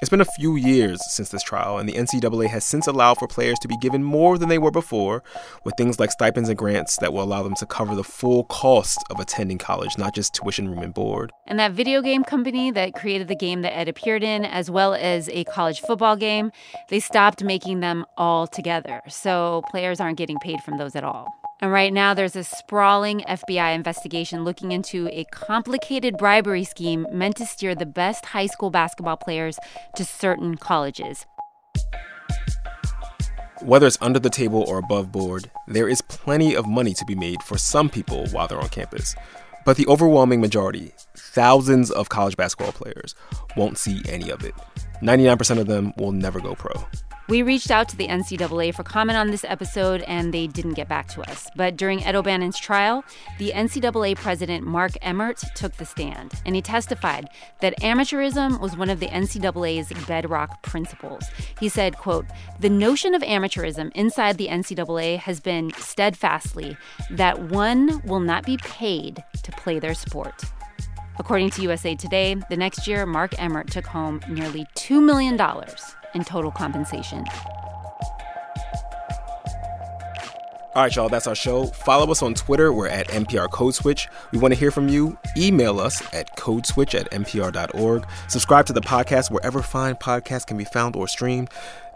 It's 0.00 0.10
been 0.10 0.20
a 0.20 0.24
few 0.24 0.56
years 0.56 1.00
since 1.12 1.28
this 1.28 1.42
trial, 1.42 1.78
and 1.78 1.88
the 1.88 1.94
NCAA 1.94 2.48
has 2.48 2.64
since 2.64 2.86
allowed 2.86 3.18
for 3.18 3.28
players 3.28 3.58
to 3.60 3.68
be 3.68 3.76
given 3.76 4.02
more 4.02 4.36
than 4.36 4.48
they 4.48 4.58
were 4.58 4.70
before, 4.70 5.22
with 5.64 5.74
things 5.76 6.00
like 6.00 6.10
stipends 6.10 6.48
and 6.48 6.58
grants 6.58 6.96
that 6.98 7.12
will 7.12 7.22
allow 7.22 7.42
them 7.42 7.54
to 7.54 7.66
cover 7.66 7.94
the 7.94 8.04
full 8.04 8.44
cost 8.44 8.98
of 9.10 9.20
attending 9.20 9.56
college, 9.56 9.96
not 9.96 10.14
just 10.14 10.34
tuition, 10.34 10.68
room, 10.68 10.80
and 10.80 10.94
board. 10.94 11.32
And 11.46 11.58
that 11.58 11.72
video 11.72 12.02
game 12.02 12.24
company 12.24 12.70
that 12.72 12.94
created 12.94 13.28
the 13.28 13.36
game 13.36 13.62
that 13.62 13.76
Ed 13.76 13.88
appeared 13.88 14.22
in, 14.22 14.44
as 14.44 14.70
well 14.70 14.94
as 14.94 15.28
a 15.28 15.44
college 15.44 15.80
football 15.80 16.16
game, 16.16 16.50
they 16.88 17.00
stopped 17.00 17.44
making 17.44 17.80
them 17.80 18.04
all 18.16 18.46
together. 18.46 19.00
So 19.08 19.62
players 19.70 20.00
aren't 20.00 20.18
getting 20.18 20.38
paid 20.38 20.60
from 20.60 20.76
those 20.76 20.96
at 20.96 21.04
all. 21.04 21.28
And 21.60 21.70
right 21.70 21.92
now, 21.92 22.14
there's 22.14 22.36
a 22.36 22.44
sprawling 22.44 23.20
FBI 23.20 23.74
investigation 23.74 24.44
looking 24.44 24.72
into 24.72 25.08
a 25.12 25.24
complicated 25.30 26.18
bribery 26.18 26.64
scheme 26.64 27.06
meant 27.12 27.36
to 27.36 27.46
steer 27.46 27.74
the 27.74 27.86
best 27.86 28.26
high 28.26 28.46
school 28.46 28.70
basketball 28.70 29.16
players 29.16 29.58
to 29.96 30.04
certain 30.04 30.56
colleges. 30.56 31.24
Whether 33.62 33.86
it's 33.86 33.98
under 34.00 34.18
the 34.18 34.30
table 34.30 34.62
or 34.68 34.78
above 34.78 35.10
board, 35.10 35.50
there 35.68 35.88
is 35.88 36.02
plenty 36.02 36.54
of 36.54 36.66
money 36.66 36.92
to 36.92 37.04
be 37.06 37.14
made 37.14 37.42
for 37.42 37.56
some 37.56 37.88
people 37.88 38.26
while 38.26 38.46
they're 38.46 38.60
on 38.60 38.68
campus. 38.68 39.14
But 39.64 39.78
the 39.78 39.86
overwhelming 39.86 40.40
majority, 40.40 40.92
thousands 41.16 41.90
of 41.90 42.10
college 42.10 42.36
basketball 42.36 42.72
players, 42.72 43.14
won't 43.56 43.78
see 43.78 44.02
any 44.06 44.28
of 44.28 44.44
it. 44.44 44.54
99% 45.02 45.58
of 45.58 45.66
them 45.66 45.92
will 45.96 46.12
never 46.12 46.40
go 46.40 46.54
pro. 46.54 46.72
We 47.26 47.40
reached 47.42 47.70
out 47.70 47.88
to 47.88 47.96
the 47.96 48.08
NCAA 48.08 48.74
for 48.74 48.82
comment 48.82 49.16
on 49.16 49.30
this 49.30 49.44
episode, 49.44 50.02
and 50.02 50.32
they 50.34 50.46
didn't 50.46 50.74
get 50.74 50.88
back 50.88 51.08
to 51.08 51.22
us. 51.22 51.48
But 51.56 51.74
during 51.74 52.04
Ed 52.04 52.14
O'Bannon's 52.14 52.58
trial, 52.58 53.02
the 53.38 53.50
NCAA 53.52 54.16
president 54.16 54.66
Mark 54.66 54.92
Emmert 55.00 55.42
took 55.54 55.72
the 55.78 55.86
stand, 55.86 56.32
and 56.44 56.54
he 56.54 56.60
testified 56.60 57.30
that 57.62 57.80
amateurism 57.80 58.60
was 58.60 58.76
one 58.76 58.90
of 58.90 59.00
the 59.00 59.06
NCAA's 59.06 59.90
bedrock 60.06 60.62
principles. 60.62 61.24
He 61.58 61.70
said, 61.70 61.96
quote, 61.96 62.26
"The 62.60 62.68
notion 62.68 63.14
of 63.14 63.22
amateurism 63.22 63.90
inside 63.94 64.36
the 64.36 64.48
NCAA 64.48 65.16
has 65.16 65.40
been 65.40 65.72
steadfastly 65.78 66.76
that 67.10 67.40
one 67.40 68.02
will 68.04 68.20
not 68.20 68.44
be 68.44 68.58
paid 68.58 69.24
to 69.42 69.52
play 69.52 69.78
their 69.78 69.94
sport." 69.94 70.44
According 71.18 71.50
to 71.50 71.62
USA 71.62 71.94
Today, 71.94 72.34
the 72.50 72.56
next 72.56 72.86
year, 72.86 73.06
Mark 73.06 73.40
Emmert 73.40 73.70
took 73.70 73.86
home 73.86 74.20
nearly 74.28 74.66
$2 74.74 75.02
million 75.02 75.38
in 76.14 76.24
total 76.24 76.50
compensation. 76.50 77.24
All 80.74 80.82
right, 80.82 80.96
y'all, 80.96 81.08
that's 81.08 81.28
our 81.28 81.36
show. 81.36 81.66
Follow 81.66 82.10
us 82.10 82.20
on 82.20 82.34
Twitter. 82.34 82.72
We're 82.72 82.88
at 82.88 83.06
NPR 83.06 83.48
Code 83.48 83.76
Switch. 83.76 84.08
We 84.32 84.40
want 84.40 84.54
to 84.54 84.58
hear 84.58 84.72
from 84.72 84.88
you. 84.88 85.16
Email 85.36 85.78
us 85.78 86.02
at 86.12 86.36
codeswitch 86.36 86.98
at 86.98 87.08
npr.org. 87.12 88.04
Subscribe 88.26 88.66
to 88.66 88.72
the 88.72 88.80
podcast 88.80 89.30
wherever 89.30 89.62
fine 89.62 89.94
podcasts 89.94 90.44
can 90.44 90.56
be 90.56 90.64
found 90.64 90.96
or 90.96 91.06
streamed. 91.06 91.48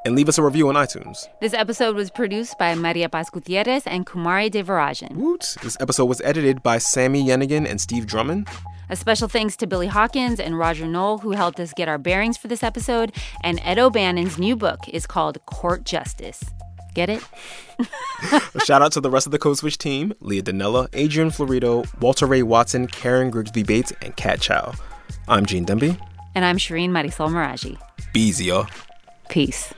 And 0.05 0.15
leave 0.15 0.29
us 0.29 0.39
a 0.39 0.45
review 0.45 0.69
on 0.69 0.77
iTunes. 0.77 1.27
This 1.41 1.55
episode 1.55 1.97
was 1.97 2.09
produced 2.09 2.57
by 2.57 2.77
Maria 2.77 3.09
Paz 3.09 3.31
Gutierrez 3.31 3.85
and 3.85 4.07
Kumari 4.07 4.49
Devarajan. 4.49 5.17
Woot! 5.17 5.57
This 5.61 5.77
episode 5.81 6.05
was 6.05 6.21
edited 6.21 6.63
by 6.63 6.79
Sami 6.79 7.25
Yenigun 7.25 7.69
and 7.69 7.81
Steve 7.81 8.07
Drummond. 8.07 8.47
A 8.91 8.97
special 8.97 9.29
thanks 9.29 9.57
to 9.57 9.67
Billy 9.67 9.87
Hawkins 9.87 10.41
and 10.41 10.59
Roger 10.59 10.87
Noll, 10.87 11.19
who 11.19 11.33
helped 11.33 11.61
us 11.61 11.73
get 11.75 11.89
our 11.89 11.99
bearings 11.99 12.39
for 12.39 12.49
this 12.49 12.63
episode. 12.63 13.13
And 13.43 13.61
Ed 13.63 13.79
O'Bannon's 13.79 14.39
new 14.39 14.57
book 14.57 14.89
is 14.89 15.07
called 15.07 15.45
Court 15.47 15.85
Justice. 15.85 16.43
Get 16.95 17.11
it? 17.11 17.23
Shout 18.65 18.83
out 18.83 18.93
to 18.93 19.01
the 19.01 19.11
rest 19.11 19.27
of 19.27 19.33
the 19.33 19.39
Code 19.39 19.59
Switch 19.59 19.79
team 19.79 20.15
Leah 20.21 20.43
Donnella, 20.43 20.89
Adrian 20.95 21.31
Florido, 21.31 21.87
Walter 22.01 22.27
Ray 22.27 22.43
Watson, 22.43 22.87
Karen 22.87 23.31
Grigsby 23.31 23.63
Bates, 23.63 23.93
and 24.03 24.17
Kat 24.17 24.41
Chow. 24.41 24.73
I'm 25.29 25.45
Gene 25.45 25.67
Demby. 25.67 26.01
And 26.35 26.45
I'm 26.45 26.57
Shireen 26.57 26.91
Marisol 26.91 27.29
Meraji. 27.29 27.79
Be 28.13 28.21
easy, 28.21 28.47
y'all. 28.47 28.67
Peace. 29.29 29.73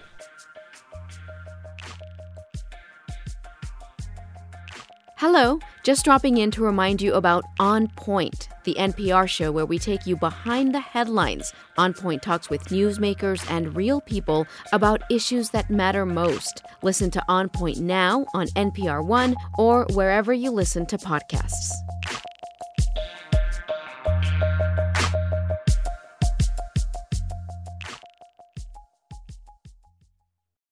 Hello, 5.21 5.59
just 5.83 6.07
dropping 6.07 6.39
in 6.39 6.51
to 6.53 6.65
remind 6.65 7.03
you 7.03 7.13
about 7.13 7.45
On 7.59 7.89
Point, 7.89 8.49
the 8.65 8.75
NPR 8.77 9.29
show 9.29 9.53
where 9.53 9.67
we 9.67 9.79
take 9.79 10.07
you 10.07 10.17
behind 10.17 10.75
the 10.75 10.81
headlines. 10.81 11.53
On 11.77 11.93
Point 11.93 12.23
talks 12.23 12.49
with 12.49 12.65
newsmakers 12.69 13.45
and 13.51 13.77
real 13.77 14.01
people 14.01 14.47
about 14.73 15.03
issues 15.11 15.51
that 15.51 15.69
matter 15.69 16.07
most. 16.07 16.63
Listen 16.81 17.11
to 17.11 17.23
On 17.29 17.51
Point 17.51 17.81
now 17.81 18.25
on 18.33 18.47
NPR 18.57 19.05
One 19.05 19.37
or 19.59 19.85
wherever 19.93 20.33
you 20.33 20.51
listen 20.51 20.87
to 20.87 20.97
podcasts. 20.97 21.69